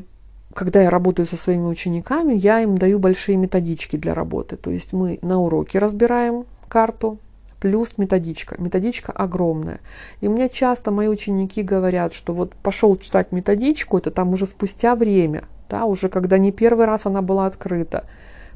когда 0.53 0.81
я 0.81 0.89
работаю 0.89 1.27
со 1.27 1.35
своими 1.35 1.65
учениками, 1.65 2.33
я 2.33 2.61
им 2.61 2.77
даю 2.77 2.97
большие 2.97 3.37
методички 3.37 3.97
для 3.97 4.13
работы. 4.13 4.55
То 4.55 4.71
есть 4.71 4.93
мы 4.93 5.19
на 5.21 5.39
уроке 5.39 5.79
разбираем 5.79 6.45
карту, 6.69 7.17
плюс 7.61 7.97
методичка. 7.97 8.55
Методичка 8.57 9.13
огромная. 9.13 9.79
И 10.19 10.27
у 10.27 10.33
меня 10.33 10.49
часто 10.49 10.91
мои 10.91 11.07
ученики 11.07 11.61
говорят, 11.61 12.13
что 12.13 12.33
вот 12.33 12.55
пошел 12.55 12.97
читать 12.97 13.31
методичку, 13.31 13.99
это 13.99 14.09
там 14.09 14.33
уже 14.33 14.47
спустя 14.47 14.95
время, 14.95 15.43
да, 15.69 15.85
уже 15.85 16.09
когда 16.09 16.39
не 16.39 16.51
первый 16.51 16.87
раз 16.87 17.05
она 17.05 17.21
была 17.21 17.45
открыта. 17.45 18.05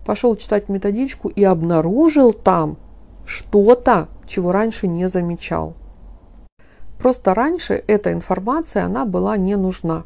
Пошел 0.06 0.36
читать 0.36 0.70
методичку 0.70 1.30
и 1.30 1.44
обнаружил 1.44 2.34
там 2.34 2.78
что-то, 3.26 4.08
чего 4.28 4.52
раньше 4.52 4.88
не 4.88 5.08
замечал. 5.08 5.76
Просто 6.98 7.36
раньше 7.36 7.84
эта 7.86 8.12
информация, 8.12 8.86
она 8.86 9.06
была 9.06 9.38
не 9.38 9.56
нужна. 9.56 10.04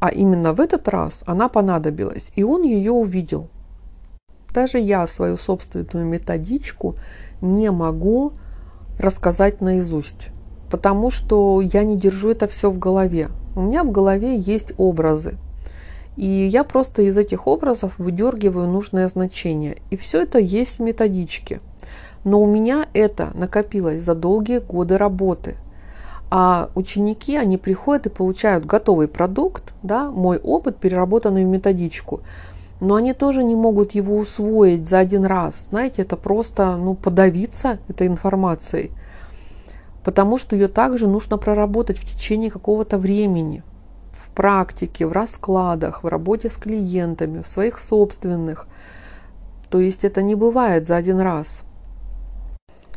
А 0.00 0.08
именно 0.08 0.52
в 0.52 0.60
этот 0.60 0.88
раз 0.88 1.22
она 1.26 1.48
понадобилась, 1.48 2.32
и 2.34 2.42
он 2.42 2.62
ее 2.62 2.90
увидел. 2.90 3.48
Даже 4.52 4.78
я 4.78 5.06
свою 5.06 5.36
собственную 5.36 6.06
методичку 6.06 6.96
не 7.40 7.70
могу 7.70 8.32
рассказать 8.98 9.60
наизусть, 9.60 10.28
потому 10.70 11.10
что 11.10 11.60
я 11.60 11.84
не 11.84 11.96
держу 11.96 12.30
это 12.30 12.46
все 12.48 12.70
в 12.70 12.78
голове. 12.78 13.28
У 13.54 13.60
меня 13.60 13.84
в 13.84 13.90
голове 13.90 14.36
есть 14.36 14.72
образы, 14.78 15.36
и 16.16 16.26
я 16.26 16.64
просто 16.64 17.02
из 17.02 17.16
этих 17.16 17.46
образов 17.46 17.98
выдергиваю 17.98 18.68
нужное 18.68 19.08
значение. 19.08 19.78
И 19.90 19.96
все 19.96 20.22
это 20.22 20.38
есть 20.38 20.78
в 20.78 20.82
методичке. 20.82 21.60
Но 22.24 22.40
у 22.40 22.46
меня 22.46 22.88
это 22.92 23.30
накопилось 23.34 24.02
за 24.02 24.14
долгие 24.14 24.58
годы 24.58 24.98
работы– 24.98 25.56
а 26.28 26.70
ученики, 26.74 27.36
они 27.36 27.56
приходят 27.56 28.06
и 28.06 28.10
получают 28.10 28.66
готовый 28.66 29.06
продукт, 29.06 29.74
да, 29.82 30.10
мой 30.10 30.38
опыт, 30.38 30.76
переработанный 30.76 31.44
в 31.44 31.48
методичку. 31.48 32.20
Но 32.80 32.96
они 32.96 33.14
тоже 33.14 33.42
не 33.42 33.54
могут 33.54 33.92
его 33.92 34.16
усвоить 34.16 34.88
за 34.88 34.98
один 34.98 35.24
раз. 35.24 35.66
Знаете, 35.70 36.02
это 36.02 36.16
просто 36.16 36.76
ну, 36.76 36.94
подавиться 36.94 37.78
этой 37.88 38.06
информацией. 38.06 38.92
Потому 40.04 40.38
что 40.38 40.54
ее 40.54 40.68
также 40.68 41.06
нужно 41.06 41.38
проработать 41.38 41.98
в 41.98 42.04
течение 42.04 42.50
какого-то 42.50 42.98
времени. 42.98 43.62
В 44.12 44.30
практике, 44.34 45.06
в 45.06 45.12
раскладах, 45.12 46.04
в 46.04 46.06
работе 46.06 46.50
с 46.50 46.56
клиентами, 46.56 47.40
в 47.42 47.48
своих 47.48 47.78
собственных. 47.78 48.66
То 49.70 49.80
есть 49.80 50.04
это 50.04 50.20
не 50.22 50.34
бывает 50.34 50.86
за 50.86 50.96
один 50.96 51.20
раз. 51.20 51.60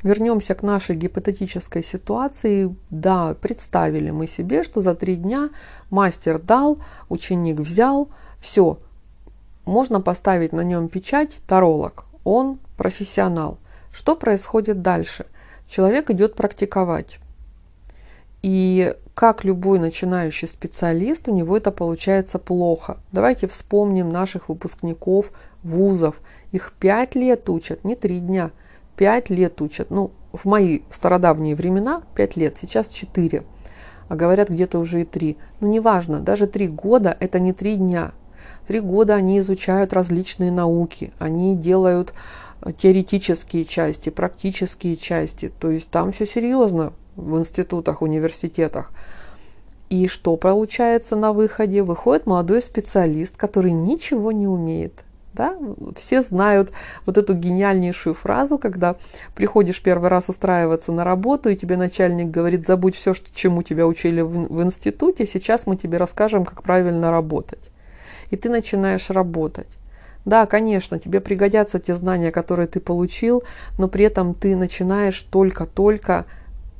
Вернемся 0.03 0.55
к 0.55 0.63
нашей 0.63 0.95
гипотетической 0.95 1.83
ситуации. 1.83 2.75
Да, 2.89 3.33
представили 3.33 4.11
мы 4.11 4.27
себе, 4.27 4.63
что 4.63 4.81
за 4.81 4.93
три 4.95 5.15
дня 5.15 5.49
мастер 5.89 6.39
дал, 6.39 6.79
ученик 7.09 7.59
взял, 7.59 8.09
все, 8.39 8.79
можно 9.65 10.01
поставить 10.01 10.53
на 10.53 10.61
нем 10.61 10.89
печать 10.89 11.39
таролог, 11.47 12.05
он 12.23 12.59
профессионал. 12.77 13.57
Что 13.91 14.15
происходит 14.15 14.81
дальше? 14.81 15.25
Человек 15.69 16.09
идет 16.09 16.35
практиковать. 16.35 17.19
И 18.41 18.95
как 19.13 19.43
любой 19.43 19.79
начинающий 19.79 20.47
специалист, 20.47 21.27
у 21.27 21.35
него 21.35 21.57
это 21.57 21.71
получается 21.71 22.39
плохо. 22.39 22.97
Давайте 23.11 23.47
вспомним 23.47 24.09
наших 24.09 24.49
выпускников 24.49 25.31
вузов. 25.63 26.15
Их 26.51 26.73
пять 26.79 27.15
лет 27.15 27.49
учат, 27.49 27.83
не 27.83 27.95
три 27.95 28.19
дня– 28.19 28.51
5 28.99 29.29
лет 29.29 29.61
учат. 29.61 29.91
Ну, 29.91 30.11
в 30.33 30.43
мои 30.43 30.81
стародавние 30.91 31.55
времена 31.55 32.03
5 32.15 32.35
лет, 32.35 32.57
сейчас 32.59 32.89
4. 32.89 33.43
А 34.09 34.15
говорят 34.15 34.49
где-то 34.49 34.77
уже 34.77 35.03
и 35.03 35.05
3. 35.05 35.37
Ну, 35.61 35.69
неважно, 35.69 36.19
даже 36.19 36.47
3 36.47 36.67
года 36.67 37.15
это 37.17 37.39
не 37.39 37.53
3 37.53 37.77
дня. 37.77 38.11
3 38.69 38.79
года 38.81 39.15
они 39.15 39.39
изучают 39.39 39.93
различные 39.93 40.51
науки, 40.51 41.11
они 41.19 41.57
делают 41.57 42.13
э, 42.61 42.71
теоретические 42.71 43.65
части, 43.65 44.09
практические 44.09 44.95
части. 44.95 45.51
То 45.59 45.71
есть 45.71 45.89
там 45.89 46.11
все 46.11 46.25
серьезно 46.25 46.93
в 47.15 47.37
институтах, 47.37 48.01
университетах. 48.01 48.91
И 49.89 50.07
что 50.07 50.35
получается 50.35 51.15
на 51.15 51.33
выходе? 51.33 51.81
Выходит 51.81 52.27
молодой 52.27 52.61
специалист, 52.61 53.35
который 53.35 53.71
ничего 53.71 54.31
не 54.31 54.47
умеет– 54.47 54.93
да? 55.33 55.55
Все 55.95 56.21
знают 56.21 56.71
вот 57.05 57.17
эту 57.17 57.33
гениальнейшую 57.33 58.13
фразу, 58.13 58.57
когда 58.57 58.97
приходишь 59.35 59.81
первый 59.81 60.09
раз 60.09 60.25
устраиваться 60.27 60.91
на 60.91 61.03
работу, 61.03 61.49
и 61.49 61.55
тебе 61.55 61.77
начальник 61.77 62.29
говорит, 62.29 62.65
забудь 62.65 62.95
все, 62.95 63.13
что, 63.13 63.33
чему 63.33 63.63
тебя 63.63 63.87
учили 63.87 64.21
в 64.21 64.61
институте, 64.61 65.25
сейчас 65.25 65.65
мы 65.65 65.77
тебе 65.77 65.97
расскажем, 65.97 66.45
как 66.45 66.63
правильно 66.63 67.11
работать. 67.11 67.71
И 68.29 68.35
ты 68.35 68.49
начинаешь 68.49 69.09
работать. 69.09 69.67
Да, 70.25 70.45
конечно, 70.45 70.99
тебе 70.99 71.21
пригодятся 71.21 71.79
те 71.79 71.95
знания, 71.95 72.31
которые 72.31 72.67
ты 72.67 72.79
получил, 72.79 73.43
но 73.77 73.87
при 73.87 74.05
этом 74.05 74.33
ты 74.33 74.55
начинаешь 74.55 75.19
только-только 75.21 76.25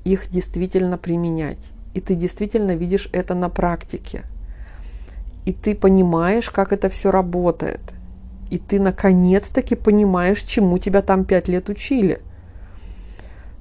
их 0.04 0.30
действительно 0.30 0.98
применять. 0.98 1.70
И 1.94 2.02
ты 2.02 2.16
действительно 2.16 2.76
видишь 2.76 3.10
это 3.12 3.34
на 3.34 3.50
практике. 3.50 4.24
И 5.46 5.54
ты 5.54 5.74
понимаешь, 5.74 6.50
как 6.50 6.74
это 6.74 6.90
все 6.90 7.12
работает– 7.12 7.82
и 8.50 8.58
ты 8.58 8.80
наконец-таки 8.80 9.76
понимаешь, 9.76 10.42
чему 10.42 10.80
тебя 10.80 11.02
там 11.02 11.24
пять 11.24 11.48
лет 11.48 11.70
учили. 11.70 12.22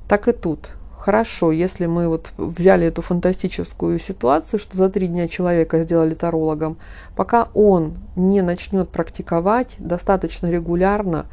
Так 0.08 0.28
и 0.28 0.32
тут. 0.32 0.70
Хорошо, 1.08 1.52
если 1.52 1.86
мы 1.86 2.06
вот 2.06 2.32
взяли 2.36 2.86
эту 2.86 3.00
фантастическую 3.00 3.98
ситуацию, 3.98 4.60
что 4.60 4.76
за 4.76 4.90
три 4.90 5.06
дня 5.06 5.26
человека 5.26 5.82
сделали 5.82 6.12
тарологом, 6.12 6.76
пока 7.16 7.48
он 7.54 7.94
не 8.14 8.42
начнет 8.42 8.90
практиковать 8.90 9.74
достаточно 9.78 10.50
регулярно 10.50 11.24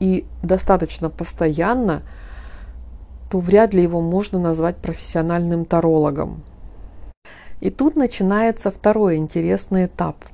и 0.00 0.26
достаточно 0.42 1.08
постоянно, 1.08 2.02
то 3.30 3.38
вряд 3.38 3.72
ли 3.72 3.82
его 3.82 4.02
можно 4.02 4.38
назвать 4.38 4.76
профессиональным 4.76 5.64
тарологом. 5.64 6.42
И 7.60 7.70
тут 7.70 7.96
начинается 7.96 8.70
второй 8.70 9.16
интересный 9.16 9.86
этап. 9.86 10.26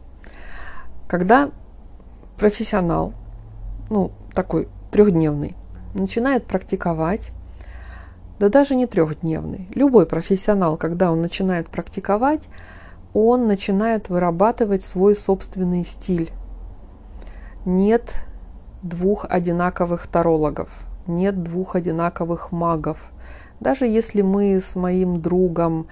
Когда 1.06 1.50
профессионал, 2.36 3.12
ну, 3.90 4.10
такой 4.34 4.66
трехдневный, 4.90 5.54
начинает 5.94 6.46
практиковать, 6.46 7.30
да 8.38 8.48
даже 8.48 8.74
не 8.74 8.86
трехдневный, 8.86 9.68
любой 9.74 10.06
профессионал, 10.06 10.76
когда 10.76 11.10
он 11.10 11.20
начинает 11.20 11.68
практиковать, 11.68 12.48
он 13.12 13.48
начинает 13.48 14.08
вырабатывать 14.08 14.84
свой 14.84 15.16
собственный 15.16 15.84
стиль. 15.84 16.30
Нет 17.64 18.14
двух 18.82 19.26
одинаковых 19.28 20.06
тарологов, 20.06 20.68
нет 21.06 21.42
двух 21.42 21.74
одинаковых 21.74 22.52
магов. 22.52 22.98
Даже 23.60 23.86
если 23.86 24.22
мы 24.22 24.60
с 24.60 24.76
моим 24.76 25.20
другом 25.20 25.86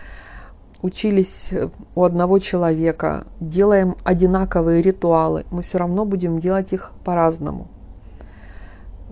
учились 0.82 1.48
э, 1.50 1.68
у 1.96 2.04
одного 2.04 2.38
человека, 2.38 3.26
делаем 3.40 3.96
одинаковые 4.04 4.82
ритуалы, 4.82 5.44
мы 5.50 5.62
все 5.62 5.78
равно 5.78 6.04
будем 6.04 6.38
делать 6.38 6.72
их 6.72 6.92
по-разному. 7.04 7.68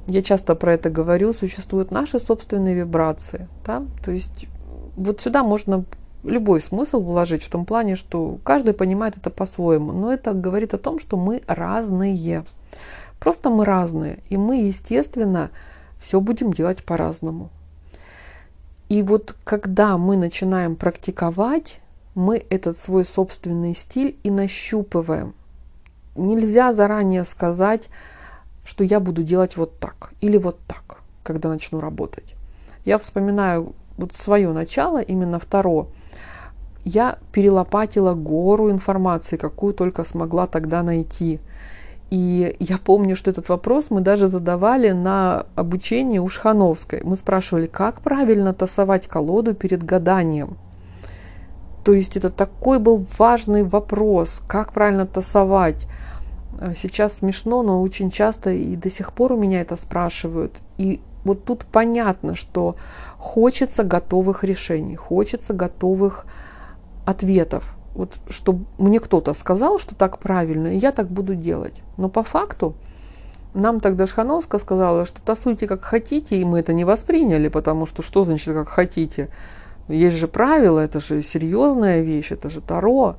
Я 0.07 0.23
часто 0.23 0.55
про 0.55 0.75
это 0.75 0.91
говорю, 0.91 1.33
существуют 1.33 1.91
наши 1.91 2.19
собственные 2.19 2.75
вибрации. 2.75 3.49
Да? 3.65 3.85
То 4.05 4.11
есть 4.11 4.47
вот 4.97 5.21
сюда 5.21 5.43
можно 5.43 5.85
любой 6.23 6.61
смысл 6.61 7.01
вложить 7.01 7.43
в 7.43 7.51
том 7.51 7.65
плане, 7.65 7.97
что 7.97 8.39
каждый 8.45 8.75
понимает 8.75 9.17
это 9.17 9.31
по-своему. 9.31 9.93
Но 9.93 10.13
это 10.13 10.33
говорит 10.33 10.75
о 10.75 10.79
том, 10.79 10.99
что 10.99 11.17
мы 11.17 11.43
разные. 11.47 12.45
Просто 13.19 13.51
мы 13.51 13.65
разные. 13.65 14.19
И 14.29 14.37
мы, 14.37 14.57
естественно, 14.57 15.51
все 16.01 16.21
будем 16.21 16.53
делать 16.53 16.85
по-разному. 16.85 17.51
И 18.89 19.03
вот 19.03 19.35
когда 19.45 19.97
мы 19.97 20.17
начинаем 20.17 20.77
практиковать, 20.77 21.81
мы 22.15 22.45
этот 22.51 22.79
свой 22.79 23.05
собственный 23.05 23.75
стиль 23.75 24.17
и 24.23 24.31
нащупываем. 24.31 25.35
Нельзя 26.15 26.73
заранее 26.73 27.25
сказать, 27.25 27.89
что 28.65 28.85
я 28.85 29.01
буду 29.01 29.23
делать 29.23 29.57
вот 29.57 29.79
так 29.79 30.13
или 30.21 30.37
вот 30.37 30.59
так, 30.67 30.99
когда 31.23 31.49
начну 31.49 31.81
работать. 31.81 32.35
Я 32.85 32.99
вспоминаю 32.99 33.75
вот 33.97 34.13
свое 34.13 34.53
начало, 34.53 35.01
именно 35.01 35.39
второе. 35.39 35.87
Я 36.85 37.19
перелопатила 37.33 38.15
гору 38.15 38.71
информации, 38.71 39.37
какую 39.37 39.75
только 39.75 40.05
смогла 40.05 40.47
тогда 40.47 40.83
найти– 40.83 41.41
и 42.11 42.55
я 42.61 42.79
помню, 42.79 43.17
что 43.17 43.31
этот 43.31 43.49
вопрос 43.49 43.87
мы 43.91 44.01
даже 44.01 44.29
задавали 44.29 44.91
на 44.91 45.47
обучении 45.57 46.21
у 46.21 46.29
Шхановской. 46.29 47.01
Мы 47.03 47.17
спрашивали, 47.17 47.67
как 47.67 48.03
правильно 48.03 48.55
тасовать 48.55 49.09
колоду 49.09 49.55
перед 49.55 49.83
гаданием. 49.83 50.57
То 51.83 51.93
есть 51.93 52.17
это 52.17 52.31
такой 52.31 52.79
был 52.79 53.05
важный 53.19 53.63
вопрос, 53.63 54.41
как 54.47 54.73
правильно 54.73 55.07
тасовать. 55.07 55.89
Сейчас 56.77 57.19
смешно, 57.19 57.63
но 57.63 57.83
очень 57.83 58.11
часто 58.11 58.51
и 58.51 58.77
до 58.77 58.91
сих 58.91 59.13
пор 59.13 59.33
у 59.33 59.37
меня 59.37 59.61
это 59.61 59.77
спрашивают. 59.77 60.53
И 60.79 61.01
вот 61.25 61.45
тут 61.45 61.65
понятно, 61.65 62.35
что 62.35 62.77
хочется 63.19 63.83
готовых 63.83 64.45
решений, 64.45 64.97
хочется 64.97 65.53
готовых 65.55 66.27
ответов. 67.05 67.75
Вот 67.95 68.13
чтобы 68.29 68.67
мне 68.79 69.01
кто-то 69.01 69.35
сказал, 69.35 69.79
что 69.79 69.95
так 69.95 70.19
правильно, 70.19 70.69
и 70.69 70.79
я 70.79 70.93
так 70.93 71.09
буду 71.09 71.35
делать. 71.35 71.75
Но 71.97 72.09
по 72.09 72.23
факту 72.23 72.75
нам 73.55 73.81
тогда 73.81 74.07
Шхановская 74.07 74.61
сказала, 74.61 75.07
что 75.07 75.23
тасуйте 75.23 75.67
как 75.67 75.83
хотите, 75.83 76.37
и 76.37 76.45
мы 76.45 76.59
это 76.59 76.73
не 76.73 76.85
восприняли, 76.85 77.49
потому 77.49 77.87
что 77.87 78.03
что 78.03 78.25
значит 78.25 78.53
как 78.53 78.69
хотите? 78.69 79.29
Есть 79.89 80.17
же 80.17 80.29
правила, 80.29 80.81
это 80.81 81.01
же 81.01 81.23
серьезная 81.23 82.01
вещь, 82.01 82.33
это 82.33 82.51
же 82.51 82.61
Таро. 82.61 83.17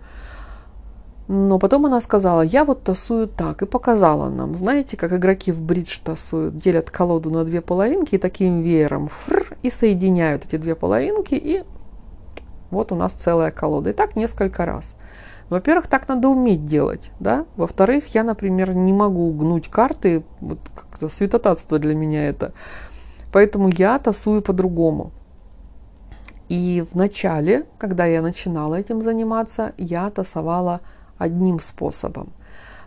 Но 1.28 1.58
потом 1.58 1.88
она 1.88 2.02
сказала, 2.02 2.42
я 2.42 2.64
вот 2.66 2.84
тасую 2.84 3.28
так, 3.28 3.64
и 3.64 3.66
показала 3.66 4.30
нам. 4.30 4.56
Знаете, 4.56 4.96
как 4.96 5.12
игроки 5.12 5.52
в 5.52 5.60
бридж 5.60 6.00
тасуют, 6.04 6.58
делят 6.58 6.92
колоду 6.92 7.32
на 7.32 7.44
две 7.44 7.62
половинки 7.62 8.16
и 8.16 8.20
таким 8.20 8.62
веером 8.62 9.10
фр, 9.10 9.58
и 9.64 9.72
соединяют 9.72 10.46
эти 10.46 10.58
две 10.58 10.76
половинки, 10.76 11.34
и 11.34 11.64
вот 12.70 12.92
у 12.92 12.96
нас 12.96 13.14
целая 13.14 13.50
колода. 13.50 13.90
И 13.90 13.94
так 13.94 14.16
несколько 14.16 14.66
раз. 14.66 14.94
Во-первых, 15.50 15.88
так 15.88 16.08
надо 16.08 16.28
уметь 16.30 16.66
делать, 16.66 17.12
да. 17.20 17.46
Во-вторых, 17.56 18.14
я, 18.14 18.24
например, 18.24 18.74
не 18.74 18.94
могу 18.94 19.32
гнуть 19.32 19.70
карты, 19.70 20.24
вот 20.42 20.60
как-то 20.76 21.10
святотатство 21.10 21.80
для 21.80 21.96
меня 21.96 22.28
это. 22.28 22.54
Поэтому 23.32 23.70
я 23.70 23.98
тасую 23.98 24.42
по-другому. 24.42 25.12
И 26.50 26.86
в 26.92 26.96
начале, 26.96 27.66
когда 27.80 28.06
я 28.06 28.22
начинала 28.22 28.76
этим 28.76 29.02
заниматься, 29.02 29.74
я 29.78 30.10
тасовала 30.12 30.82
одним 31.18 31.60
способом. 31.60 32.30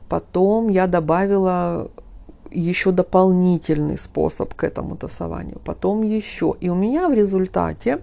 Потом 0.09 0.69
я 0.69 0.87
добавила 0.87 1.91
еще 2.51 2.93
дополнительный 2.93 3.99
способ 3.99 4.55
к 4.55 4.65
этому 4.65 4.97
тасованию, 4.97 5.61
потом 5.65 6.03
еще. 6.03 6.55
И 6.61 6.69
у 6.69 6.75
меня 6.75 7.09
в 7.09 7.13
результате 7.13 8.01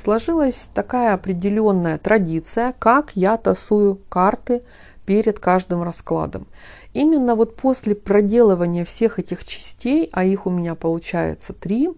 сложилась 0.00 0.68
такая 0.74 1.14
определенная 1.14 1.98
традиция, 1.98 2.74
как 2.78 3.12
я 3.14 3.36
тасую 3.36 3.98
карты 4.08 4.62
перед 5.06 5.38
каждым 5.38 5.82
раскладом. 5.82 6.46
Именно 6.92 7.34
вот 7.34 7.56
после 7.56 7.94
проделывания 7.94 8.84
всех 8.84 9.18
этих 9.18 9.44
частей, 9.44 10.08
а 10.12 10.24
их 10.24 10.46
у 10.46 10.50
меня 10.50 10.74
получается 10.74 11.52
три, 11.52 11.90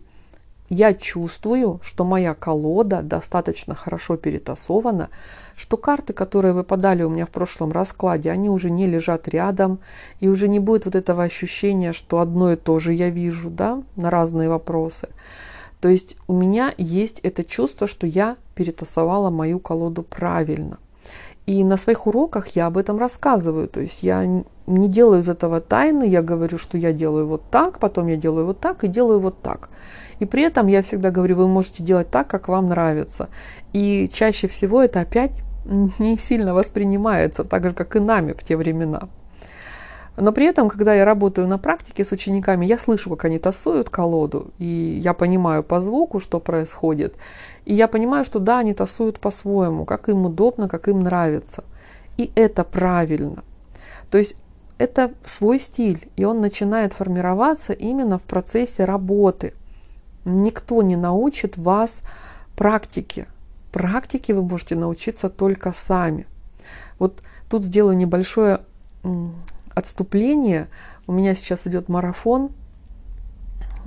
я 0.68 0.94
чувствую, 0.94 1.80
что 1.84 2.04
моя 2.04 2.34
колода 2.34 3.02
достаточно 3.02 3.74
хорошо 3.74 4.16
перетасована, 4.16 5.10
что 5.56 5.76
карты, 5.76 6.12
которые 6.12 6.52
выпадали 6.52 7.02
у 7.02 7.10
меня 7.10 7.26
в 7.26 7.30
прошлом 7.30 7.72
раскладе, 7.72 8.30
они 8.30 8.48
уже 8.48 8.70
не 8.70 8.86
лежат 8.86 9.28
рядом, 9.28 9.78
и 10.20 10.28
уже 10.28 10.48
не 10.48 10.58
будет 10.58 10.84
вот 10.84 10.94
этого 10.94 11.22
ощущения, 11.22 11.92
что 11.92 12.20
одно 12.20 12.52
и 12.52 12.56
то 12.56 12.78
же 12.78 12.92
я 12.92 13.10
вижу, 13.10 13.50
да, 13.50 13.82
на 13.96 14.10
разные 14.10 14.48
вопросы. 14.48 15.08
То 15.80 15.88
есть 15.88 16.16
у 16.28 16.32
меня 16.32 16.72
есть 16.78 17.18
это 17.22 17.44
чувство, 17.44 17.86
что 17.86 18.06
я 18.06 18.36
перетасовала 18.54 19.30
мою 19.30 19.58
колоду 19.58 20.02
правильно. 20.02 20.78
И 21.46 21.64
на 21.64 21.76
своих 21.76 22.06
уроках 22.06 22.48
я 22.54 22.66
об 22.66 22.78
этом 22.78 22.98
рассказываю. 22.98 23.66
То 23.66 23.80
есть 23.80 24.02
я 24.02 24.44
не 24.66 24.88
делаю 24.88 25.20
из 25.20 25.28
этого 25.28 25.60
тайны, 25.60 26.04
я 26.04 26.22
говорю, 26.22 26.58
что 26.58 26.78
я 26.78 26.92
делаю 26.92 27.26
вот 27.26 27.42
так, 27.50 27.78
потом 27.78 28.06
я 28.06 28.16
делаю 28.16 28.46
вот 28.46 28.60
так 28.60 28.84
и 28.84 28.88
делаю 28.88 29.20
вот 29.20 29.40
так. 29.42 29.68
И 30.18 30.24
при 30.24 30.42
этом 30.42 30.68
я 30.68 30.82
всегда 30.82 31.10
говорю, 31.10 31.36
вы 31.36 31.48
можете 31.48 31.82
делать 31.82 32.10
так, 32.10 32.28
как 32.28 32.48
вам 32.48 32.68
нравится. 32.68 33.28
И 33.72 34.08
чаще 34.12 34.46
всего 34.46 34.82
это 34.82 35.00
опять 35.00 35.32
не 35.98 36.16
сильно 36.16 36.54
воспринимается, 36.54 37.44
так 37.44 37.64
же, 37.64 37.72
как 37.72 37.96
и 37.96 38.00
нами 38.00 38.32
в 38.32 38.44
те 38.44 38.56
времена. 38.56 39.08
Но 40.16 40.30
при 40.32 40.46
этом, 40.46 40.68
когда 40.68 40.94
я 40.94 41.06
работаю 41.06 41.48
на 41.48 41.56
практике 41.58 42.04
с 42.04 42.12
учениками, 42.12 42.66
я 42.66 42.78
слышу, 42.78 43.08
как 43.10 43.24
они 43.24 43.38
тасуют 43.38 43.88
колоду, 43.88 44.50
и 44.58 45.00
я 45.02 45.14
понимаю 45.14 45.62
по 45.62 45.80
звуку, 45.80 46.20
что 46.20 46.38
происходит. 46.38 47.14
И 47.64 47.74
я 47.74 47.88
понимаю, 47.88 48.24
что 48.24 48.38
да, 48.38 48.58
они 48.58 48.74
тасуют 48.74 49.18
по-своему, 49.20 49.86
как 49.86 50.10
им 50.10 50.26
удобно, 50.26 50.68
как 50.68 50.88
им 50.88 51.00
нравится. 51.00 51.64
И 52.18 52.30
это 52.34 52.62
правильно. 52.62 53.42
То 54.10 54.18
есть 54.18 54.36
это 54.82 55.12
свой 55.24 55.60
стиль, 55.60 56.08
и 56.16 56.24
он 56.24 56.40
начинает 56.40 56.92
формироваться 56.92 57.72
именно 57.72 58.18
в 58.18 58.22
процессе 58.22 58.84
работы– 58.84 59.54
Никто 60.24 60.82
не 60.82 60.96
научит 60.96 61.56
вас 61.56 62.00
практике. 62.54 63.26
Практике 63.72 64.34
вы 64.34 64.42
можете 64.42 64.76
научиться 64.76 65.28
только 65.28 65.72
сами. 65.72 66.26
Вот 66.98 67.22
тут 67.48 67.64
сделаю 67.64 67.96
небольшое 67.96 68.60
отступление. 69.74 70.68
У 71.06 71.12
меня 71.12 71.34
сейчас 71.34 71.66
идет 71.66 71.88
марафон, 71.88 72.50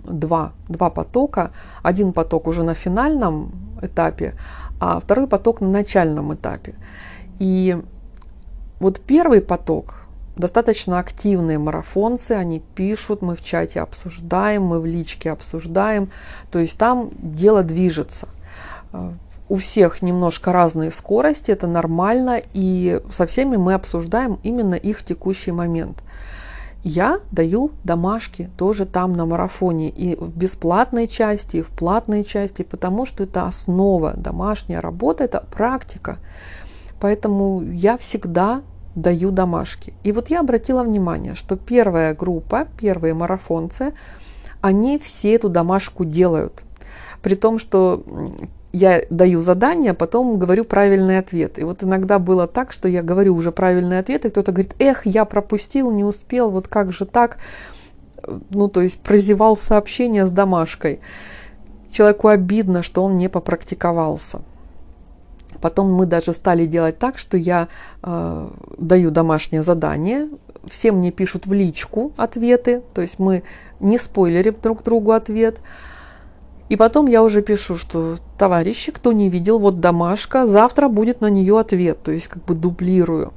два, 0.03 0.51
два 0.67 0.89
потока. 0.89 1.51
Один 1.83 2.11
поток 2.11 2.47
уже 2.47 2.63
на 2.63 2.73
финальном 2.73 3.51
этапе, 3.81 4.35
а 4.79 4.99
второй 4.99 5.27
поток 5.27 5.61
на 5.61 5.69
начальном 5.69 6.33
этапе. 6.33 6.75
И 7.39 7.81
вот 8.79 8.99
первый 8.99 9.39
поток, 9.39 10.04
достаточно 10.35 10.99
активные 10.99 11.57
марафонцы, 11.57 12.31
они 12.31 12.61
пишут, 12.75 13.21
мы 13.21 13.35
в 13.35 13.43
чате 13.43 13.81
обсуждаем, 13.81 14.63
мы 14.63 14.79
в 14.79 14.85
личке 14.85 15.31
обсуждаем, 15.31 16.09
то 16.51 16.59
есть 16.59 16.77
там 16.77 17.11
дело 17.17 17.63
движется. 17.63 18.27
А, 18.91 19.13
у 19.47 19.57
всех 19.57 20.01
немножко 20.01 20.51
разные 20.51 20.91
скорости, 20.91 21.51
это 21.51 21.67
нормально, 21.67 22.41
и 22.53 22.99
со 23.11 23.25
всеми 23.25 23.57
мы 23.57 23.73
обсуждаем 23.75 24.39
именно 24.43 24.75
их 24.75 25.03
текущий 25.03 25.51
момент. 25.51 26.01
Я 26.83 27.19
даю 27.31 27.71
домашки 27.83 28.49
тоже 28.57 28.85
там 28.85 29.13
на 29.13 29.25
марафоне, 29.25 29.89
и 29.89 30.15
в 30.15 30.35
бесплатной 30.37 31.07
части, 31.07 31.57
и 31.57 31.61
в 31.61 31.69
платной 31.69 32.23
части, 32.23 32.61
потому 32.61 33.05
что 33.05 33.23
это 33.23 33.45
основа, 33.45 34.13
домашняя 34.15 34.81
работа, 34.81 35.23
это 35.23 35.43
практика. 35.51 36.17
Поэтому 36.99 37.63
я 37.63 37.97
всегда 37.97 38.61
даю 38.95 39.31
домашки. 39.31 39.93
И 40.03 40.11
вот 40.11 40.29
я 40.29 40.39
обратила 40.39 40.83
внимание, 40.83 41.35
что 41.35 41.55
первая 41.57 42.15
группа, 42.15 42.67
первые 42.79 43.13
марафонцы, 43.13 43.93
они 44.61 44.97
все 44.97 45.35
эту 45.35 45.49
домашку 45.49 46.05
делают. 46.05 46.63
При 47.21 47.35
том, 47.35 47.59
что 47.59 48.03
я 48.71 49.03
даю 49.09 49.41
задание, 49.41 49.91
а 49.91 49.95
потом 49.95 50.37
говорю 50.37 50.65
правильный 50.65 51.19
ответ. 51.19 51.59
И 51.59 51.63
вот 51.63 51.83
иногда 51.83 52.19
было 52.19 52.47
так, 52.47 52.71
что 52.71 52.87
я 52.87 53.01
говорю 53.01 53.35
уже 53.35 53.51
правильный 53.51 53.99
ответ, 53.99 54.25
и 54.25 54.29
кто-то 54.29 54.51
говорит, 54.51 54.75
эх, 54.79 55.05
я 55.05 55.25
пропустил, 55.25 55.91
не 55.91 56.03
успел, 56.03 56.51
вот 56.51 56.67
как 56.67 56.91
же 56.91 57.05
так? 57.05 57.37
Ну, 58.49 58.67
то 58.67 58.81
есть 58.81 58.99
прозевал 58.99 59.55
сообщение 59.55 60.25
с 60.25 60.31
домашкой. 60.31 60.99
Человеку 61.91 62.27
обидно, 62.27 62.81
что 62.81 63.03
он 63.03 63.17
не 63.17 63.29
попрактиковался. 63.29 64.41
Потом 65.61 65.93
мы 65.93 66.05
даже 66.05 66.33
стали 66.33 66.65
делать 66.65 66.97
так, 66.99 67.17
что 67.17 67.37
я 67.37 67.67
э, 68.03 68.49
даю 68.77 69.11
домашнее 69.11 69.63
задание, 69.63 70.29
все 70.69 70.91
мне 70.91 71.11
пишут 71.11 71.45
в 71.45 71.53
личку 71.53 72.13
ответы, 72.17 72.81
то 72.93 73.01
есть 73.01 73.19
мы 73.19 73.43
не 73.79 73.97
спойлерим 73.97 74.55
друг 74.61 74.83
другу 74.83 75.11
ответ. 75.11 75.59
И 76.67 76.75
потом 76.75 77.05
я 77.05 77.21
уже 77.21 77.41
пишу, 77.41 77.77
что 77.77 78.17
товарищи, 78.39 78.91
кто 78.91 79.11
не 79.11 79.29
видел, 79.29 79.59
вот 79.59 79.79
домашка, 79.79 80.47
завтра 80.47 80.87
будет 80.87 81.21
на 81.21 81.29
нее 81.29 81.59
ответ, 81.59 82.01
то 82.01 82.11
есть 82.11 82.27
как 82.27 82.43
бы 82.43 82.55
дублирую. 82.55 83.33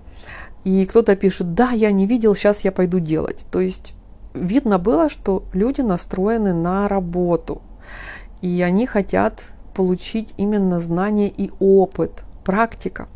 И 0.64 0.86
кто-то 0.86 1.14
пишет, 1.14 1.54
да, 1.54 1.70
я 1.70 1.92
не 1.92 2.06
видел, 2.06 2.34
сейчас 2.34 2.60
я 2.60 2.72
пойду 2.72 2.98
делать. 2.98 3.44
То 3.50 3.60
есть 3.60 3.92
видно 4.32 4.78
было, 4.78 5.10
что 5.10 5.44
люди 5.52 5.82
настроены 5.82 6.54
на 6.54 6.88
работу, 6.88 7.60
и 8.40 8.62
они 8.62 8.86
хотят 8.86 9.42
получить 9.78 10.34
именно 10.38 10.80
знания 10.80 11.28
и 11.28 11.52
опыт, 11.60 12.24
практика. 12.42 13.06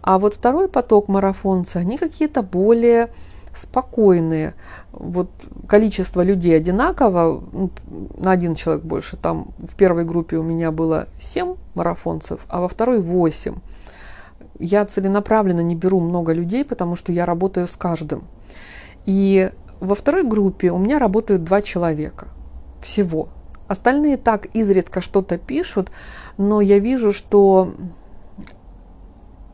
А 0.00 0.20
вот 0.20 0.34
второй 0.34 0.68
поток 0.68 1.08
марафонцы, 1.08 1.78
они 1.78 1.98
какие-то 1.98 2.42
более 2.42 3.08
спокойные. 3.56 4.54
Вот 4.92 5.28
количество 5.66 6.22
людей 6.22 6.56
одинаково, 6.56 7.42
ну, 7.50 7.70
на 8.16 8.30
один 8.30 8.54
человек 8.54 8.84
больше. 8.84 9.16
Там 9.16 9.48
в 9.58 9.74
первой 9.74 10.04
группе 10.04 10.36
у 10.36 10.44
меня 10.44 10.70
было 10.70 11.08
7 11.20 11.56
марафонцев, 11.74 12.38
а 12.46 12.60
во 12.60 12.68
второй 12.68 13.00
8. 13.00 13.56
Я 14.60 14.86
целенаправленно 14.86 15.62
не 15.62 15.74
беру 15.74 15.98
много 15.98 16.32
людей, 16.32 16.64
потому 16.64 16.94
что 16.94 17.10
я 17.10 17.26
работаю 17.26 17.66
с 17.66 17.76
каждым. 17.76 18.22
И 19.04 19.50
во 19.80 19.96
второй 19.96 20.22
группе 20.22 20.70
у 20.70 20.78
меня 20.78 21.00
работают 21.00 21.42
два 21.42 21.60
человека 21.60 22.28
всего. 22.82 23.30
Остальные 23.68 24.16
так 24.16 24.46
изредка 24.46 25.00
что-то 25.00 25.38
пишут, 25.38 25.90
но 26.38 26.60
я 26.60 26.78
вижу, 26.78 27.12
что 27.12 27.74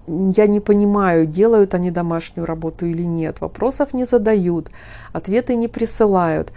я 0.06 0.46
не 0.46 0.60
понимаю, 0.60 1.26
делают 1.26 1.74
они 1.74 1.90
домашнюю 1.90 2.46
работу 2.46 2.86
или 2.86 3.02
нет. 3.02 3.40
Вопросов 3.40 3.92
не 3.92 4.04
задают, 4.04 4.70
ответы 5.12 5.56
не 5.56 5.66
присылают. 5.66 6.52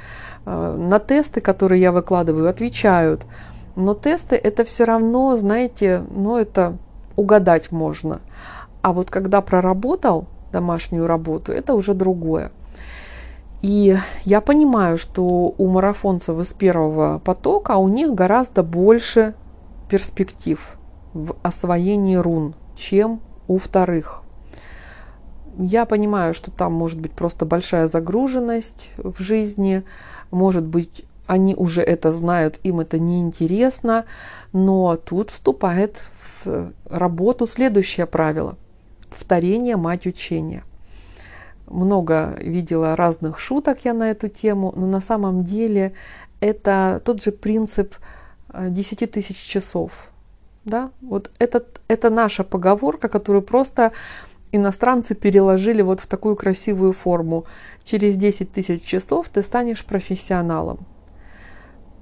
Э, 0.45 0.75
на 0.77 0.99
тесты, 0.99 1.41
которые 1.41 1.81
я 1.81 1.91
выкладываю, 1.91 2.49
отвечают. 2.49 3.25
Но 3.75 3.93
тесты 3.93 4.35
это 4.35 4.63
все 4.63 4.85
равно, 4.85 5.37
знаете, 5.37 6.03
ну 6.09 6.37
это 6.37 6.77
угадать 7.15 7.71
можно. 7.71 8.21
А 8.81 8.93
вот 8.93 9.09
когда 9.09 9.41
проработал 9.41 10.25
домашнюю 10.51 11.07
работу, 11.07 11.51
это 11.51 11.73
уже 11.73 11.93
другое. 11.93 12.51
И 13.61 13.97
я 14.23 14.41
понимаю, 14.41 14.97
что 14.97 15.23
у 15.57 15.67
марафонцев 15.67 16.39
из 16.39 16.53
первого 16.53 17.19
потока 17.19 17.77
у 17.77 17.87
них 17.87 18.13
гораздо 18.13 18.61
больше 18.61 19.33
перспектив 19.89 20.77
в 21.13 21.35
освоении 21.41 22.15
рун, 22.15 22.53
чем 22.75 23.19
у 23.47 23.57
вторых. 23.57 24.21
Я 25.57 25.85
понимаю, 25.85 26.35
что 26.35 26.51
там 26.51 26.73
может 26.73 26.99
быть 26.99 27.13
просто 27.13 27.45
большая 27.45 27.87
загруженность 27.87 28.89
в 28.97 29.19
жизни, 29.21 29.83
может 30.29 30.63
быть, 30.63 31.05
они 31.25 31.55
уже 31.55 31.81
это 31.81 32.13
знают, 32.13 32.59
им 32.63 32.79
это 32.79 32.99
неинтересно, 32.99 34.05
но 34.53 34.97
тут 34.97 35.31
вступает 35.31 35.97
в 36.43 36.71
работу 36.87 37.47
следующее 37.47 38.05
правило– 38.05 38.55
повторение– 39.09 39.75
мать 39.77 40.05
учения. 40.05 40.63
Много 41.67 42.37
видела 42.39 42.95
разных 42.95 43.39
шуток 43.39 43.79
я 43.83 43.93
на 43.93 44.09
эту 44.11 44.29
тему, 44.29 44.73
но 44.75 44.87
на 44.87 45.01
самом 45.01 45.43
деле 45.43 45.93
это 46.39 47.01
тот 47.03 47.21
же 47.21 47.31
принцип 47.31 47.95
10 48.53 49.01
э, 49.01 49.07
тысяч 49.07 49.37
часов. 49.37 49.91
Да? 50.65 50.91
Вот 51.01 51.31
этот, 51.39 51.81
это 51.87 52.09
наша 52.09 52.43
поговорка, 52.43 53.09
которую 53.09 53.41
просто 53.41 53.91
иностранцы 54.51 55.15
переложили 55.15 55.81
вот 55.81 55.99
в 55.99 56.07
такую 56.07 56.35
красивую 56.35 56.93
форму. 56.93 57.45
Через 57.83 58.17
10 58.17 58.51
тысяч 58.51 58.83
часов 58.83 59.29
ты 59.29 59.43
станешь 59.43 59.85
профессионалом. 59.85 60.79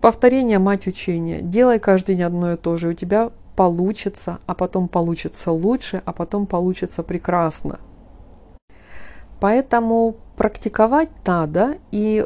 Повторение– 0.01 0.59
мать 0.59 0.85
учения. 0.85 1.41
Делай 1.41 1.79
каждый 1.79 2.15
день 2.15 2.23
одно 2.23 2.53
и 2.53 2.57
то 2.57 2.77
же, 2.77 2.89
у 2.89 2.93
тебя 2.93 3.31
получится, 3.55 4.39
а 4.45 4.53
потом 4.53 4.87
получится 4.87 5.51
лучше, 5.51 6.01
а 6.05 6.13
потом 6.13 6.45
получится 6.45 7.01
прекрасно. 7.01 7.79
Поэтому 9.39 10.15
практиковать 10.35 11.09
надо, 11.25 11.77
и 11.91 12.25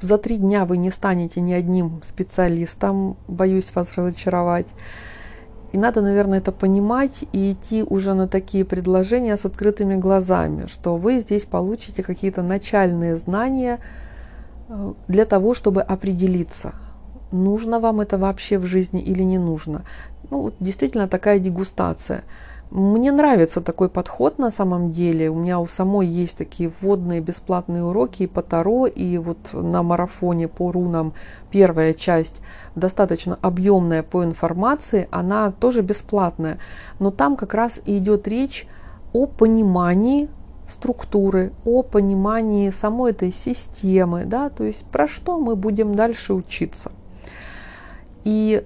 за 0.00 0.18
три 0.18 0.36
дня 0.36 0.64
вы 0.64 0.76
не 0.76 0.90
станете 0.90 1.40
ни 1.40 1.52
одним 1.52 2.02
специалистом, 2.04 3.16
боюсь 3.26 3.74
вас 3.74 3.92
разочаровать. 3.96 4.66
И 5.72 5.78
надо, 5.78 6.02
наверное, 6.02 6.38
это 6.38 6.52
понимать 6.52 7.24
и 7.32 7.52
идти 7.52 7.82
уже 7.82 8.14
на 8.14 8.28
такие 8.28 8.64
предложения 8.64 9.36
с 9.36 9.44
открытыми 9.44 9.96
глазами, 9.96 10.66
что 10.66 10.96
вы 10.96 11.20
здесь 11.20 11.46
получите 11.46 12.02
какие-то 12.02 12.42
начальные 12.42 13.16
знания 13.16 13.80
э, 14.68 14.92
для 15.08 15.24
того, 15.24 15.54
чтобы 15.54 15.82
определиться, 15.82 16.74
нужно 17.32 17.80
вам 17.80 18.00
это 18.00 18.18
вообще 18.18 18.58
в 18.58 18.66
жизни 18.66 19.02
или 19.02 19.24
не 19.24 19.38
нужно. 19.38 19.82
Ну, 20.30 20.42
вот 20.42 20.54
действительно 20.60 21.08
такая 21.08 21.40
дегустация– 21.40 22.22
мне 22.74 23.12
нравится 23.12 23.60
такой 23.60 23.88
подход 23.88 24.40
на 24.40 24.50
самом 24.50 24.90
деле. 24.90 25.30
У 25.30 25.36
меня 25.36 25.60
у 25.60 25.66
самой 25.68 26.08
есть 26.08 26.36
такие 26.36 26.72
вводные 26.80 27.20
бесплатные 27.20 27.84
уроки 27.84 28.24
и 28.24 28.26
по 28.26 28.42
Таро, 28.42 28.86
и 28.88 29.16
вот 29.16 29.38
на 29.52 29.84
марафоне 29.84 30.48
по 30.48 30.72
рунам 30.72 31.12
первая 31.52 31.94
часть 31.94 32.34
достаточно 32.74 33.38
объемная 33.42 34.02
по 34.02 34.24
информации, 34.24 35.06
она 35.12 35.52
тоже 35.52 35.82
бесплатная. 35.82 36.58
Но 36.98 37.12
там 37.12 37.36
как 37.36 37.54
раз 37.54 37.78
и 37.86 37.98
идет 37.98 38.26
речь 38.26 38.66
о 39.12 39.26
понимании 39.26 40.28
структуры, 40.68 41.52
о 41.64 41.84
понимании 41.84 42.70
самой 42.70 43.12
этой 43.12 43.30
системы, 43.30 44.24
да, 44.24 44.48
то 44.50 44.64
есть 44.64 44.84
про 44.86 45.06
что 45.06 45.38
мы 45.38 45.54
будем 45.54 45.94
дальше 45.94 46.34
учиться. 46.34 46.90
И 48.24 48.64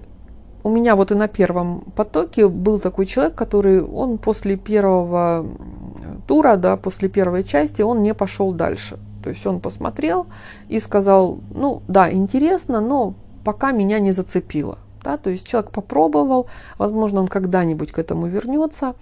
у 0.63 0.69
меня 0.69 0.95
вот 0.95 1.11
и 1.11 1.15
на 1.15 1.27
первом 1.27 1.81
потоке 1.95 2.47
был 2.47 2.79
такой 2.79 3.05
человек, 3.05 3.35
который, 3.35 3.81
он 3.81 4.17
после 4.17 4.57
первого 4.57 5.45
тура, 6.27 6.57
да, 6.57 6.75
после 6.77 7.09
первой 7.09 7.43
части, 7.43 7.81
он 7.81 8.03
не 8.03 8.13
пошел 8.13 8.51
дальше. 8.53 8.99
То 9.23 9.29
есть 9.29 9.45
он 9.45 9.59
посмотрел 9.59 10.27
и 10.67 10.79
сказал, 10.79 11.39
ну 11.51 11.81
да, 11.87 12.11
интересно, 12.11 12.81
но 12.81 13.13
пока 13.43 13.71
меня 13.71 13.99
не 13.99 14.11
зацепило. 14.11 14.77
Да, 15.03 15.17
то 15.17 15.29
есть 15.29 15.47
человек 15.47 15.71
попробовал, 15.71 16.47
возможно, 16.77 17.21
он 17.21 17.27
когда-нибудь 17.27 17.91
к 17.91 17.99
этому 17.99 18.27
вернется, 18.27 18.95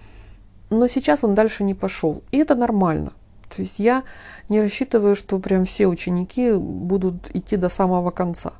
но 0.69 0.87
сейчас 0.87 1.23
он 1.23 1.33
дальше 1.33 1.63
не 1.63 1.73
пошел. 1.73 2.21
И 2.31 2.37
это 2.37 2.53
нормально. 2.53 3.13
То 3.55 3.61
есть 3.61 3.79
я 3.79 4.03
не 4.49 4.61
рассчитываю, 4.61 5.15
что 5.15 5.39
прям 5.39 5.65
все 5.65 5.87
ученики 5.87 6.53
будут 6.53 7.35
идти 7.35 7.57
до 7.57 7.69
самого 7.69 8.11
конца. 8.11 8.53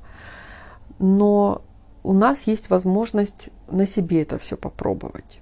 Но 0.97 1.61
у 2.07 2.13
нас 2.13 2.43
есть 2.43 2.69
возможность 2.69 3.49
на 3.69 3.85
себе 3.85 4.21
это 4.21 4.37
все 4.37 4.55
попробовать. 4.55 5.41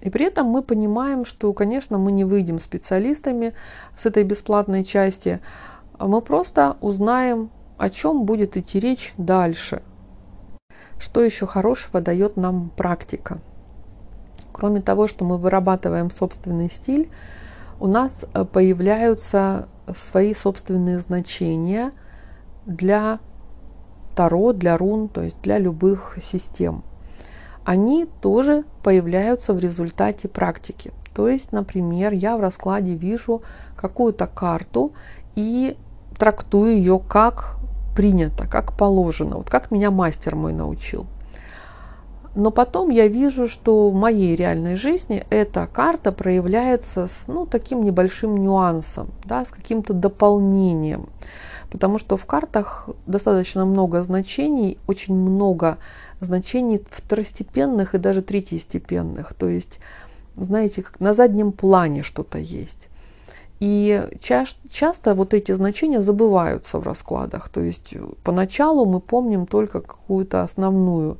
И 0.00 0.08
при 0.08 0.26
этом 0.26 0.46
мы 0.46 0.62
понимаем, 0.62 1.24
что, 1.24 1.52
конечно, 1.52 1.98
мы 1.98 2.12
не 2.12 2.24
выйдем 2.24 2.60
специалистами 2.60 3.54
с 3.98 4.06
этой 4.06 4.22
бесплатной 4.22 4.84
части, 4.84 5.40
мы 5.98 6.20
просто 6.20 6.76
узнаем, 6.80 7.50
о 7.76 7.90
чем 7.90 8.24
будет 8.24 8.56
идти 8.56 8.78
речь 8.78 9.14
дальше. 9.18 9.82
Что 11.00 11.24
еще 11.24 11.44
хорошего 11.44 12.00
дает 12.00 12.36
нам 12.36 12.70
практика? 12.76 13.38
Кроме 14.52 14.82
того, 14.82 15.08
что 15.08 15.24
мы 15.24 15.38
вырабатываем 15.38 16.12
собственный 16.12 16.70
стиль, 16.70 17.10
у 17.80 17.88
нас 17.88 18.24
э, 18.32 18.44
появляются 18.44 19.66
свои 19.96 20.34
собственные 20.34 21.00
значения 21.00 21.90
для 22.64 23.18
Таро, 24.16 24.52
для 24.52 24.76
рун, 24.78 25.08
то 25.08 25.22
есть 25.22 25.40
для 25.42 25.58
любых 25.58 26.18
систем. 26.22 26.82
Они 27.64 28.06
тоже 28.20 28.64
появляются 28.82 29.52
в 29.52 29.58
результате 29.58 30.26
практики. 30.26 30.92
То 31.14 31.28
есть, 31.28 31.52
например, 31.52 32.12
я 32.12 32.36
в 32.36 32.40
раскладе 32.40 32.94
вижу 32.94 33.42
какую-то 33.76 34.26
карту 34.26 34.92
и 35.34 35.76
трактую 36.18 36.76
ее 36.76 36.98
как 36.98 37.56
принято, 37.94 38.46
как 38.46 38.76
положено, 38.76 39.36
вот 39.36 39.50
как 39.50 39.70
меня 39.70 39.90
мастер 39.90 40.34
мой 40.34 40.52
научил. 40.52 41.06
Но 42.34 42.50
потом 42.50 42.90
я 42.90 43.08
вижу, 43.08 43.48
что 43.48 43.88
в 43.88 43.94
моей 43.94 44.36
реальной 44.36 44.76
жизни 44.76 45.24
эта 45.30 45.66
карта 45.66 46.12
проявляется 46.12 47.06
с 47.06 47.24
ну, 47.26 47.46
таким 47.46 47.82
небольшим 47.82 48.36
нюансом, 48.36 49.08
да, 49.24 49.44
с 49.44 49.48
каким-то 49.48 49.94
дополнением 49.94 51.08
потому 51.76 51.98
что 51.98 52.16
в 52.16 52.24
картах 52.24 52.88
достаточно 53.06 53.66
много 53.66 54.00
значений, 54.00 54.78
очень 54.86 55.14
много 55.14 55.76
значений 56.22 56.82
второстепенных 56.90 57.94
и 57.94 57.98
даже 57.98 58.22
третьестепенных. 58.22 59.34
То 59.34 59.46
есть, 59.50 59.78
знаете, 60.36 60.82
как 60.82 61.00
на 61.00 61.12
заднем 61.12 61.52
плане 61.52 62.02
что-то 62.02 62.38
есть. 62.38 62.88
И 63.60 64.08
ча- 64.22 64.46
часто 64.70 65.14
вот 65.14 65.34
эти 65.34 65.52
значения 65.52 66.00
забываются 66.00 66.78
в 66.78 66.82
раскладах. 66.82 67.50
То 67.50 67.60
есть 67.60 67.92
поначалу 68.24 68.86
мы 68.86 69.00
помним 69.00 69.46
только 69.46 69.82
какую-то 69.82 70.40
основную 70.40 71.18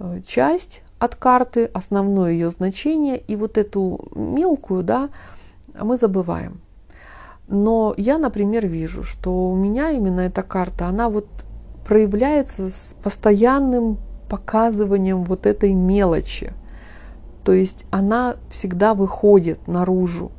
э, 0.00 0.20
часть 0.26 0.82
от 0.98 1.14
карты, 1.14 1.70
основное 1.72 2.32
ее 2.32 2.50
значение, 2.50 3.16
и 3.16 3.36
вот 3.36 3.56
эту 3.56 4.06
мелкую, 4.14 4.82
да, 4.82 5.08
мы 5.80 5.96
забываем. 5.96 6.60
Но 7.48 7.94
я, 7.96 8.18
например, 8.18 8.66
вижу, 8.66 9.02
что 9.02 9.50
у 9.50 9.56
меня 9.56 9.90
именно 9.90 10.20
эта 10.20 10.42
карта, 10.42 10.86
она 10.86 11.08
вот 11.08 11.26
проявляется 11.86 12.68
с 12.68 12.94
постоянным 13.02 13.96
показыванием 14.28 15.24
вот 15.24 15.46
этой 15.46 15.72
мелочи. 15.72 16.52
То 17.44 17.52
есть 17.52 17.86
она 17.90 18.36
всегда 18.50 18.92
выходит 18.92 19.66
наружу. 19.66 20.30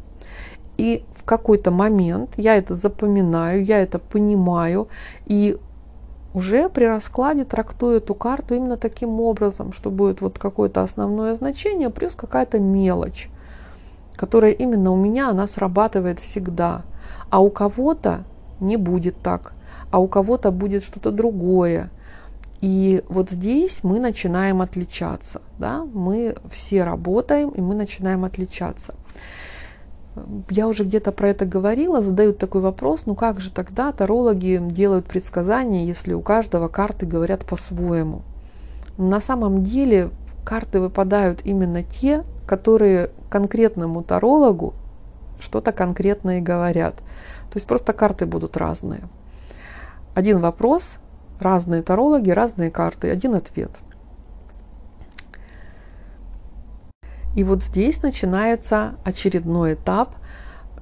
И 0.78 1.04
в 1.16 1.24
какой-то 1.24 1.72
момент 1.72 2.30
я 2.38 2.56
это 2.56 2.76
запоминаю, 2.76 3.66
я 3.66 3.80
это 3.80 3.98
понимаю, 3.98 4.88
и 5.26 5.58
уже 6.36 6.70
при 6.70 6.86
раскладе 6.86 7.44
трактую 7.44 7.98
эту 7.98 8.14
карту 8.14 8.54
именно 8.54 8.78
таким 8.78 9.20
образом, 9.20 9.74
что 9.74 9.90
будет 9.90 10.22
вот 10.22 10.38
какое-то 10.38 10.84
основное 10.84 11.34
значение 11.34 11.90
плюс 11.90 12.14
какая-то 12.14 12.60
мелочь, 12.60 13.32
которая 14.16 14.52
именно 14.52 14.92
у 14.92 14.96
меня, 14.96 15.30
она 15.30 15.48
срабатывает 15.48 16.20
всегда– 16.20 16.84
а 17.30 17.42
у 17.42 17.50
кого-то 17.50 18.24
не 18.60 18.78
будет 18.78 19.18
так, 19.22 19.54
а 19.92 20.00
у 20.00 20.08
кого-то 20.08 20.52
будет 20.52 20.84
что-то 20.84 21.12
другое. 21.12 21.90
И 22.62 23.04
вот 23.08 23.32
здесь 23.32 23.84
мы 23.84 24.00
начинаем 24.00 24.62
отличаться. 24.62 25.42
Да? 25.58 25.86
Мы 25.94 26.36
все 26.52 26.84
работаем, 26.84 27.50
и 27.50 27.62
мы 27.62 27.76
начинаем 27.76 28.26
отличаться. 28.26 28.96
Я 30.50 30.68
уже 30.68 30.84
где-то 30.84 31.12
про 31.14 31.30
это 31.30 31.46
говорила, 31.46 32.02
задают 32.02 32.40
такой 32.40 32.60
вопрос, 32.60 33.04
ну 33.06 33.16
как 33.16 33.40
же 33.40 33.52
тогда 33.52 33.92
тарологи 33.94 34.62
делают 34.62 35.06
предсказания, 35.06 35.86
если 35.86 36.14
у 36.14 36.22
каждого 36.22 36.68
карты 36.68 37.06
говорят 37.06 37.46
по-своему? 37.46 38.24
На 38.98 39.22
самом 39.22 39.64
деле 39.64 40.10
карты 40.44 40.82
выпадают 40.82 41.42
именно 41.46 41.84
те, 41.84 42.24
которые 42.46 43.12
конкретному 43.30 44.04
тарологу 44.04 44.74
что-то 45.40 45.72
конкретное 45.72 46.42
говорят. 46.42 46.96
То 47.52 47.58
есть 47.58 47.68
просто 47.68 47.94
карты 47.94 48.26
будут 48.26 48.58
разные. 48.58 49.02
Один 50.14 50.40
вопрос, 50.40 50.94
разные 51.40 51.82
тарологи, 51.82 52.30
разные 52.30 52.72
карты, 52.72 53.10
один 53.10 53.36
ответ. 53.36 53.72
И 57.36 57.44
вот 57.44 57.64
здесь 57.64 58.02
начинается 58.02 58.96
очередной 59.04 59.76
этап, 59.76 60.16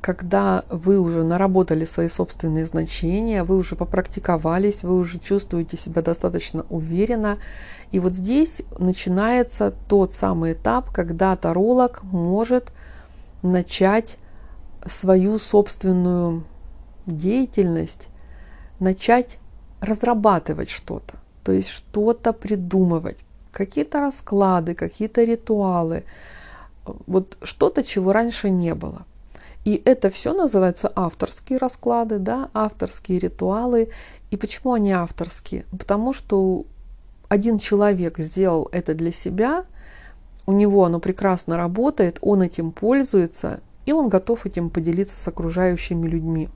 когда 0.01 0.63
вы 0.69 0.99
уже 0.99 1.23
наработали 1.23 1.85
свои 1.85 2.07
собственные 2.07 2.65
значения, 2.65 3.43
вы 3.43 3.57
уже 3.57 3.75
попрактиковались, 3.75 4.83
вы 4.83 4.97
уже 4.97 5.19
чувствуете 5.19 5.77
себя 5.77 6.01
достаточно 6.01 6.65
уверенно. 6.69 7.39
И 7.91 7.99
вот 7.99 8.13
здесь 8.13 8.61
начинается 8.77 9.73
тот 9.87 10.13
самый 10.13 10.53
этап, 10.53 10.91
когда 10.91 11.35
таролог 11.35 12.03
может 12.03 12.71
начать 13.41 14.17
свою 14.85 15.39
собственную 15.39 16.43
деятельность, 17.07 18.09
начать 18.79 19.39
разрабатывать 19.81 20.69
что-то, 20.69 21.15
то 21.43 21.51
есть 21.51 21.69
что-то 21.69 22.33
придумывать, 22.33 23.17
какие-то 23.51 23.99
расклады, 23.99 24.75
какие-то 24.75 25.23
ритуалы, 25.23 26.03
вот 27.05 27.37
что-то, 27.41 27.83
чего 27.83 28.13
раньше 28.13 28.49
не 28.49 28.73
было. 28.75 29.03
И 29.65 29.81
это 29.83 30.09
все 30.09 30.33
называется 30.33 30.91
авторские 30.95 31.59
расклады, 31.59 32.19
да, 32.19 32.49
авторские 32.53 33.19
ритуалы. 33.19 33.89
И 34.31 34.37
почему 34.37 34.73
они 34.73 34.93
авторские? 34.93 35.65
Потому 35.77 36.13
что 36.13 36.63
один 37.27 37.59
человек 37.59 38.17
сделал 38.17 38.69
это 38.71 38.93
для 38.93 39.11
себя, 39.11 39.65
у 40.45 40.53
него 40.53 40.85
оно 40.85 40.99
прекрасно 41.01 41.57
работает, 41.57 42.17
он 42.21 42.41
этим 42.43 42.71
пользуется, 42.71 43.59
и 43.85 43.91
он 43.91 44.07
готов 44.07 44.45
этим 44.45 44.69
поделиться 44.69 45.21
с 45.21 45.27
окружающими 45.27 46.07
людьми. 46.07 46.47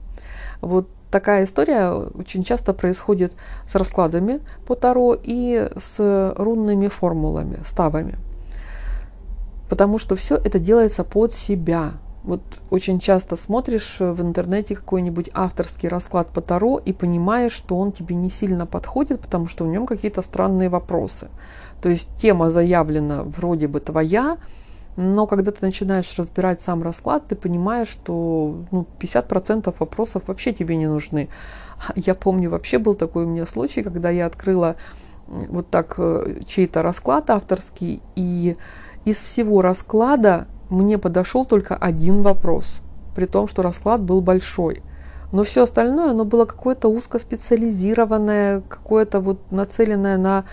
Вот 0.60 0.88
такая 1.10 1.44
история 1.44 1.90
очень 1.90 2.42
часто 2.42 2.72
происходит 2.72 3.32
с 3.70 3.74
раскладами 3.74 4.40
по 4.66 4.74
Таро 4.74 5.16
и 5.20 5.70
с 5.96 6.34
рунными 6.36 6.88
формулами, 6.88 7.60
ставами. 7.68 8.18
Потому 9.68 9.98
что 9.98 10.16
все 10.16 10.36
это 10.36 10.58
делается 10.58 11.04
под 11.04 11.32
себя. 11.32 11.92
Вот 12.24 12.40
очень 12.70 13.00
часто 13.00 13.36
смотришь 13.36 13.96
в 13.98 14.22
интернете 14.22 14.76
какой-нибудь 14.76 15.30
авторский 15.34 15.88
расклад 15.88 16.28
по 16.28 16.40
Таро 16.40 16.78
и 16.78 16.92
понимаешь, 16.92 17.52
что 17.52 17.76
он 17.76 17.90
тебе 17.90 18.14
не 18.14 18.30
сильно 18.30 18.64
подходит, 18.64 19.20
потому 19.20 19.48
что 19.48 19.64
в 19.64 19.68
нем 19.68 19.86
какие-то 19.86 20.22
странные 20.22 20.68
вопросы. 20.68 21.28
То 21.80 21.88
есть 21.88 22.08
тема 22.20 22.48
заявлена 22.48 23.24
вроде 23.24 23.66
бы 23.66 23.80
твоя, 23.80 24.38
но 24.96 25.26
когда 25.26 25.52
ты 25.52 25.58
начинаешь 25.62 26.12
разбирать 26.18 26.60
сам 26.60 26.82
расклад, 26.82 27.26
ты 27.26 27.34
понимаешь, 27.34 27.88
что 27.88 28.64
ну, 28.70 28.86
50% 29.00 29.74
вопросов 29.78 30.24
вообще 30.26 30.52
тебе 30.52 30.76
не 30.76 30.86
нужны. 30.86 31.28
Я 31.96 32.14
помню, 32.14 32.50
вообще 32.50 32.78
был 32.78 32.94
такой 32.94 33.24
у 33.24 33.28
меня 33.28 33.46
случай, 33.46 33.82
когда 33.82 34.10
я 34.10 34.26
открыла 34.26 34.76
вот 35.26 35.68
так 35.70 35.94
э, 35.96 36.40
чей-то 36.46 36.82
расклад 36.82 37.30
авторский, 37.30 38.02
и 38.16 38.56
из 39.04 39.16
всего 39.16 39.62
расклада 39.62 40.46
мне 40.68 40.98
подошел 40.98 41.46
только 41.46 41.74
один 41.74 42.22
вопрос, 42.22 42.80
при 43.14 43.26
том, 43.26 43.48
что 43.48 43.62
расклад 43.62 44.02
был 44.02 44.20
большой. 44.20 44.82
Но 45.32 45.44
все 45.44 45.62
остальное, 45.62 46.10
оно 46.10 46.26
было 46.26 46.44
какое-то 46.44 46.88
узкоспециализированное, 46.88 48.60
какое-то 48.68 49.20
вот 49.20 49.50
нацеленное 49.50 50.18
на 50.18 50.44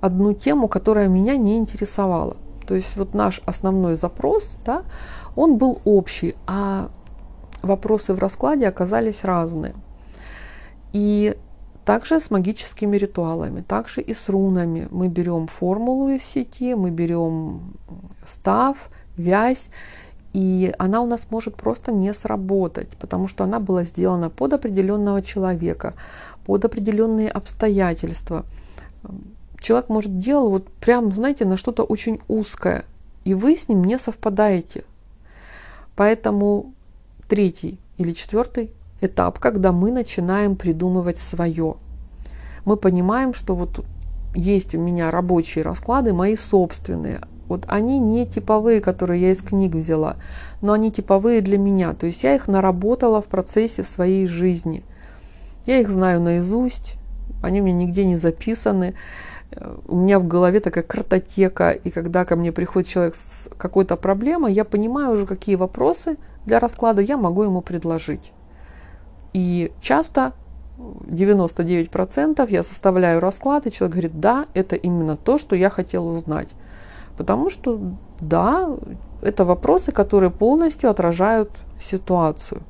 одну 0.00 0.32
тему, 0.32 0.68
которая 0.68 1.08
меня 1.08 1.36
не 1.36 1.58
интересовала. 1.58 2.36
То 2.70 2.76
есть 2.76 2.96
вот 2.96 3.14
наш 3.14 3.40
основной 3.46 3.96
запрос, 3.96 4.48
да, 4.64 4.84
он 5.34 5.56
был 5.56 5.80
общий, 5.84 6.36
а 6.46 6.88
вопросы 7.62 8.14
в 8.14 8.20
раскладе 8.20 8.68
оказались 8.68 9.24
разные. 9.24 9.74
И 10.92 11.36
также 11.84 12.20
с 12.20 12.30
магическими 12.30 12.96
ритуалами, 12.96 13.62
также 13.62 14.00
и 14.02 14.14
с 14.14 14.28
рунами. 14.28 14.86
Мы 14.92 15.08
берем 15.08 15.48
формулу 15.48 16.10
из 16.10 16.22
сети, 16.22 16.74
мы 16.76 16.90
берем 16.90 17.72
став, 18.28 18.76
вязь, 19.16 19.68
и 20.32 20.72
она 20.78 21.00
у 21.00 21.06
нас 21.06 21.22
может 21.30 21.56
просто 21.56 21.90
не 21.90 22.14
сработать, 22.14 22.96
потому 23.00 23.26
что 23.26 23.42
она 23.42 23.58
была 23.58 23.82
сделана 23.82 24.30
под 24.30 24.52
определенного 24.52 25.22
человека, 25.22 25.94
под 26.46 26.64
определенные 26.64 27.30
обстоятельства. 27.30 28.44
Человек 29.60 29.88
может 29.88 30.18
делать 30.18 30.50
вот 30.50 30.68
прям, 30.74 31.12
знаете, 31.12 31.44
на 31.44 31.56
что-то 31.56 31.82
очень 31.82 32.20
узкое, 32.28 32.84
и 33.24 33.34
вы 33.34 33.56
с 33.56 33.68
ним 33.68 33.84
не 33.84 33.98
совпадаете. 33.98 34.84
Поэтому 35.96 36.72
третий 37.28 37.78
или 37.98 38.12
четвертый 38.12 38.70
этап, 39.00 39.38
когда 39.38 39.72
мы 39.72 39.92
начинаем 39.92 40.56
придумывать 40.56 41.18
свое. 41.18 41.76
Мы 42.64 42.76
понимаем, 42.76 43.34
что 43.34 43.54
вот 43.54 43.84
есть 44.34 44.74
у 44.74 44.80
меня 44.80 45.10
рабочие 45.10 45.64
расклады, 45.64 46.12
мои 46.12 46.36
собственные, 46.36 47.20
вот 47.50 47.64
они 47.66 47.98
не 47.98 48.26
типовые, 48.26 48.80
которые 48.80 49.20
я 49.20 49.32
из 49.32 49.42
книг 49.42 49.74
взяла, 49.74 50.16
но 50.62 50.72
они 50.72 50.92
типовые 50.92 51.40
для 51.40 51.58
меня. 51.58 51.94
То 51.94 52.06
есть 52.06 52.22
я 52.22 52.36
их 52.36 52.46
наработала 52.46 53.20
в 53.20 53.24
процессе 53.24 53.82
своей 53.82 54.26
жизни. 54.28 54.84
Я 55.66 55.80
их 55.80 55.90
знаю 55.90 56.20
наизусть, 56.20 56.94
они 57.42 57.60
у 57.60 57.64
меня 57.64 57.86
нигде 57.86 58.04
не 58.04 58.16
записаны. 58.16 58.94
У 59.86 59.96
меня 59.96 60.18
в 60.18 60.26
голове 60.26 60.60
такая 60.60 60.84
картотека, 60.84 61.70
и 61.70 61.90
когда 61.90 62.24
ко 62.24 62.36
мне 62.36 62.52
приходит 62.52 62.88
человек 62.88 63.16
с 63.16 63.48
какой-то 63.56 63.96
проблемой, 63.96 64.52
я 64.52 64.64
понимаю 64.64 65.12
уже, 65.12 65.26
какие 65.26 65.56
вопросы 65.56 66.16
для 66.46 66.58
расклада 66.58 67.02
я 67.02 67.16
могу 67.16 67.42
ему 67.42 67.60
предложить. 67.60 68.32
И 69.32 69.72
часто 69.82 70.32
99% 70.78 72.50
я 72.50 72.62
составляю 72.64 73.20
расклад, 73.20 73.66
и 73.66 73.72
человек 73.72 73.92
говорит, 73.92 74.20
да, 74.20 74.46
это 74.54 74.76
именно 74.76 75.16
то, 75.16 75.38
что 75.38 75.54
я 75.56 75.68
хотел 75.68 76.08
узнать. 76.08 76.48
Потому 77.16 77.50
что, 77.50 77.78
да, 78.20 78.70
это 79.20 79.44
вопросы, 79.44 79.92
которые 79.92 80.30
полностью 80.30 80.88
отражают 80.88 81.50
ситуацию. 81.82 82.62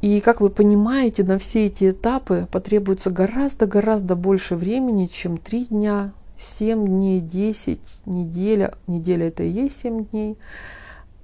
И, 0.00 0.20
как 0.20 0.40
вы 0.40 0.50
понимаете, 0.50 1.24
на 1.24 1.38
все 1.38 1.66
эти 1.66 1.90
этапы 1.90 2.48
потребуется 2.50 3.10
гораздо-гораздо 3.10 4.16
больше 4.16 4.56
времени, 4.56 5.06
чем 5.06 5.36
3 5.36 5.66
дня, 5.66 6.12
7 6.38 6.86
дней, 6.86 7.20
10, 7.20 7.80
неделя. 8.06 8.74
Неделя 8.86 9.28
это 9.28 9.42
и 9.42 9.50
есть 9.50 9.80
7 9.82 10.06
дней, 10.06 10.38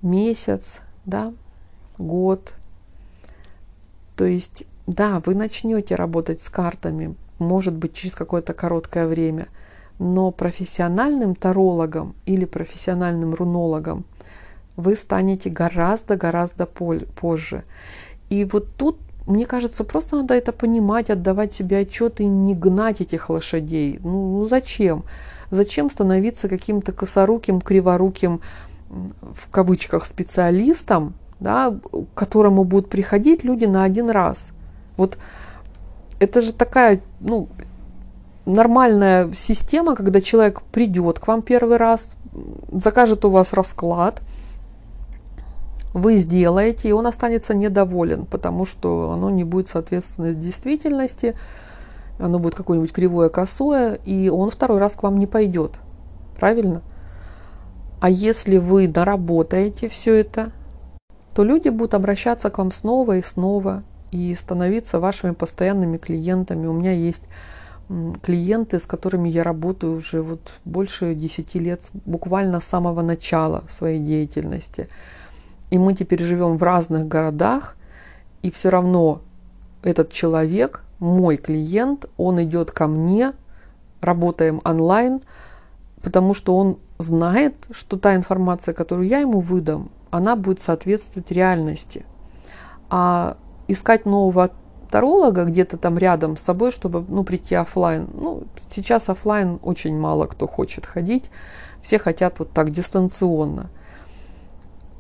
месяц, 0.03 0.81
да, 1.07 1.33
год. 1.97 2.53
То 4.17 4.27
есть, 4.27 4.65
да, 4.87 5.23
вы 5.25 5.35
начнете 5.35 5.95
работать 5.95 6.43
с 6.43 6.49
картами, 6.49 7.15
может 7.39 7.75
быть, 7.75 7.95
через 7.95 8.15
какое-то 8.15 8.53
короткое 8.53 9.07
время– 9.07 9.49
но 9.99 10.31
профессиональным 10.31 11.35
тарологом 11.35 12.15
или 12.27 12.45
профессиональным 12.45 13.35
рунологом 13.35 14.05
вы 14.77 14.95
станете 14.95 15.49
гораздо-гораздо 15.49 16.67
позже. 16.67 17.65
И 18.29 18.45
вот 18.45 18.69
тут, 18.77 18.99
мне 19.27 19.47
кажется, 19.47 19.85
просто 19.85 20.17
надо 20.17 20.35
это 20.35 20.53
понимать, 20.53 21.11
отдавать 21.11 21.55
себе 21.55 21.79
отчет 21.79 22.21
и 22.21 22.25
не 22.25 22.55
гнать 22.55 23.01
этих 23.01 23.31
лошадей. 23.31 24.01
Ну, 24.03 24.39
ну 24.39 24.47
зачем? 24.47 25.05
Зачем 25.51 25.91
становиться 25.91 26.49
каким-то 26.49 26.93
косоруким, 26.93 27.61
криворуким, 27.61 28.41
в 28.89 29.51
кавычках, 29.51 30.07
специалистом, 30.07 31.15
да, 31.41 31.77
к 31.93 32.19
которому 32.19 32.65
будут 32.65 32.89
приходить 32.89 33.45
люди 33.45 33.65
на 33.65 33.85
один 33.85 34.11
раз? 34.11 34.49
Вот 34.97 35.19
это 36.19 36.41
же 36.41 36.53
такая, 36.53 37.01
ну, 37.21 37.49
нормальная 38.45 39.33
система, 39.35 39.95
когда 39.95 40.21
человек 40.21 40.62
придет 40.62 41.19
к 41.19 41.27
вам 41.27 41.43
первый 41.43 41.77
раз, 41.77 42.09
закажет 42.73 43.25
у 43.25 43.31
вас 43.31 43.53
расклад, 43.53 44.21
вы 45.97 46.19
сделаете, 46.19 46.91
и 46.91 46.93
он 46.93 47.07
останется 47.07 47.55
недоволен, 47.55 48.27
потому 48.27 48.67
что 48.67 49.13
оно 49.13 49.31
не 49.31 49.45
будет 49.45 49.71
соответствовать 49.71 50.39
действительности, 50.39 51.35
оно 52.19 52.39
будет 52.39 52.55
какое-нибудь 52.55 52.93
кривое, 52.93 53.31
косое, 53.31 53.95
и 54.05 54.29
он 54.29 54.51
второй 54.51 54.79
раз 54.79 54.93
к 54.93 55.03
вам 55.03 55.19
не 55.19 55.27
пойдет. 55.27 55.73
Правильно? 56.39 56.83
А 57.99 58.11
если 58.11 58.59
вы 58.59 58.89
доработаете 58.89 59.89
все 59.89 60.17
это, 60.17 60.53
то 61.35 61.43
люди 61.43 61.71
будут 61.71 61.95
обращаться 61.95 62.51
к 62.51 62.59
вам 62.59 62.73
снова 62.73 63.17
и 63.17 63.23
снова 63.23 63.83
и 64.13 64.37
становиться 64.39 65.01
вашими 65.01 65.31
постоянными 65.31 65.97
клиентами. 65.97 66.67
У 66.67 66.75
меня 66.75 66.93
есть 66.93 67.23
клиенты, 68.23 68.81
с 68.81 68.83
которыми 68.83 69.31
я 69.31 69.43
работаю 69.45 69.97
уже 69.97 70.21
вот 70.21 70.41
больше 70.67 71.15
10 71.15 71.55
лет, 71.55 71.81
буквально 72.05 72.61
с 72.61 72.65
самого 72.65 73.01
начала 73.01 73.65
своей 73.71 73.99
деятельности. 73.99 74.90
И 75.71 75.79
мы 75.79 75.94
теперь 75.94 76.23
живем 76.23 76.56
в 76.56 76.62
разных 76.62 77.08
городах, 77.08 77.77
и 78.42 78.50
все 78.50 78.69
равно 78.71 79.21
этот 79.83 80.12
человек, 80.12 80.85
мой 80.98 81.37
клиент, 81.37 82.06
он 82.17 82.42
идет 82.42 82.71
ко 82.71 82.87
мне, 82.87 83.33
работаем 84.00 84.60
онлайн, 84.64 85.21
потому 86.02 86.35
что 86.35 86.56
он 86.56 86.79
знает, 86.98 87.54
что 87.71 87.98
та 87.98 88.14
информация, 88.14 88.75
которую 88.75 89.08
я 89.08 89.19
ему 89.19 89.40
выдам, 89.40 89.90
она 90.10 90.37
будет 90.37 90.62
соответствовать 90.62 91.31
реальности. 91.31 92.06
А 92.88 93.37
искать 93.69 94.06
нового 94.06 94.50
таролога 94.90 95.44
где-то 95.44 95.77
там 95.77 95.98
рядом 95.98 96.37
с 96.37 96.42
собой, 96.42 96.71
чтобы 96.71 97.04
ну, 97.08 97.25
прийти 97.25 97.54
офлайн. 97.54 98.08
Ну, 98.14 98.44
сейчас 98.75 99.08
офлайн 99.08 99.58
очень 99.62 99.98
мало 99.98 100.27
кто 100.27 100.46
хочет 100.46 100.87
ходить, 100.87 101.31
все 101.83 101.98
хотят 101.98 102.38
вот 102.38 102.50
так 102.52 102.71
дистанционно. 102.71 103.71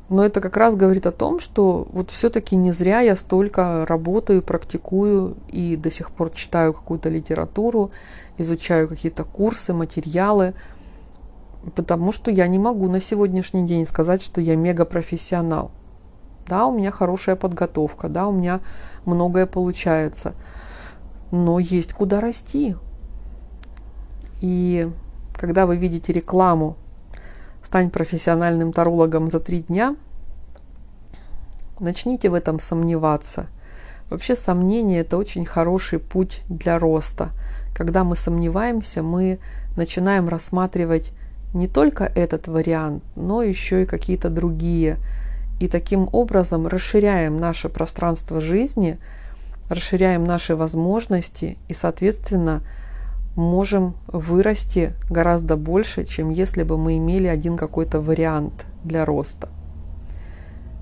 Но 0.08 0.24
это 0.24 0.40
как 0.40 0.56
раз 0.56 0.76
говорит 0.76 1.06
о 1.06 1.12
том, 1.12 1.40
что 1.40 1.88
вот 1.90 2.10
все-таки 2.10 2.54
не 2.54 2.70
зря 2.70 3.00
я 3.00 3.16
столько 3.16 3.84
работаю, 3.86 4.40
практикую 4.40 5.36
и 5.48 5.76
до 5.76 5.90
сих 5.90 6.12
пор 6.12 6.30
читаю 6.30 6.72
какую-то 6.72 7.08
литературу, 7.08 7.90
изучаю 8.38 8.88
какие-то 8.88 9.24
курсы, 9.24 9.72
материалы, 9.72 10.54
потому 11.74 12.12
что 12.12 12.30
я 12.30 12.46
не 12.46 12.58
могу 12.58 12.88
на 12.88 13.00
сегодняшний 13.00 13.66
день 13.66 13.84
сказать, 13.84 14.22
что 14.22 14.40
я 14.40 14.54
мега 14.54 14.84
профессионал. 14.84 15.72
Да, 16.46 16.66
у 16.66 16.76
меня 16.76 16.92
хорошая 16.92 17.34
подготовка, 17.34 18.08
да, 18.08 18.28
у 18.28 18.32
меня 18.32 18.60
многое 19.04 19.46
получается, 19.46 20.34
но 21.32 21.58
есть 21.58 21.92
куда 21.92 22.20
расти. 22.20 22.76
И 24.40 24.88
когда 25.32 25.66
вы 25.66 25.76
видите 25.76 26.12
рекламу 26.12 26.76
«Стань 27.66 27.90
профессиональным 27.90 28.72
тарологом 28.72 29.28
за 29.28 29.40
три 29.40 29.62
дня», 29.62 29.96
начните 31.80 32.28
в 32.28 32.34
этом 32.34 32.60
сомневаться. 32.60 33.46
Вообще 34.08 34.36
сомнение– 34.36 35.00
это 35.00 35.16
очень 35.16 35.44
хороший 35.44 35.98
путь 35.98 36.42
для 36.48 36.78
роста. 36.78 37.30
Когда 37.74 38.04
мы 38.04 38.14
сомневаемся, 38.14 39.02
мы 39.02 39.40
начинаем 39.76 40.28
рассматривать 40.28 41.10
не 41.54 41.66
только 41.66 42.04
этот 42.04 42.46
вариант, 42.46 43.02
но 43.16 43.42
еще 43.42 43.82
и 43.82 43.86
какие-то 43.86 44.30
другие. 44.30 44.98
И 45.58 45.66
таким 45.66 46.08
образом 46.12 46.68
расширяем 46.68 47.36
наше 47.36 47.68
пространство 47.68 48.40
жизни, 48.40 48.98
расширяем 49.68 50.24
наши 50.24 50.54
возможности 50.54 51.58
и, 51.66 51.74
соответственно, 51.74 52.62
можем 53.36 53.94
вырасти 54.08 54.94
гораздо 55.08 55.56
больше, 55.56 56.04
чем 56.04 56.30
если 56.30 56.62
бы 56.62 56.76
мы 56.76 56.96
имели 56.96 57.26
один 57.26 57.56
какой-то 57.56 58.00
вариант 58.00 58.66
для 58.82 59.04
роста. 59.04 59.48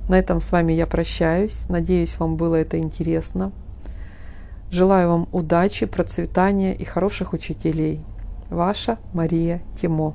На 0.09 0.19
этом 0.19 0.41
с 0.41 0.53
вами 0.53 0.73
я 0.73 0.87
прощаюсь. 0.87 1.69
Надеюсь, 1.69 2.19
вам 2.19 2.37
было 2.37 2.57
это 2.57 2.79
интересно. 2.79 3.53
Желаю 4.71 5.09
вам 5.09 5.29
удачи, 5.33 5.87
процветания 5.87 6.75
и 6.75 6.85
хороших 6.85 7.33
учителей. 7.33 8.01
Ваша 8.51 8.99
Мария 9.13 9.63
Тимо. 9.81 10.15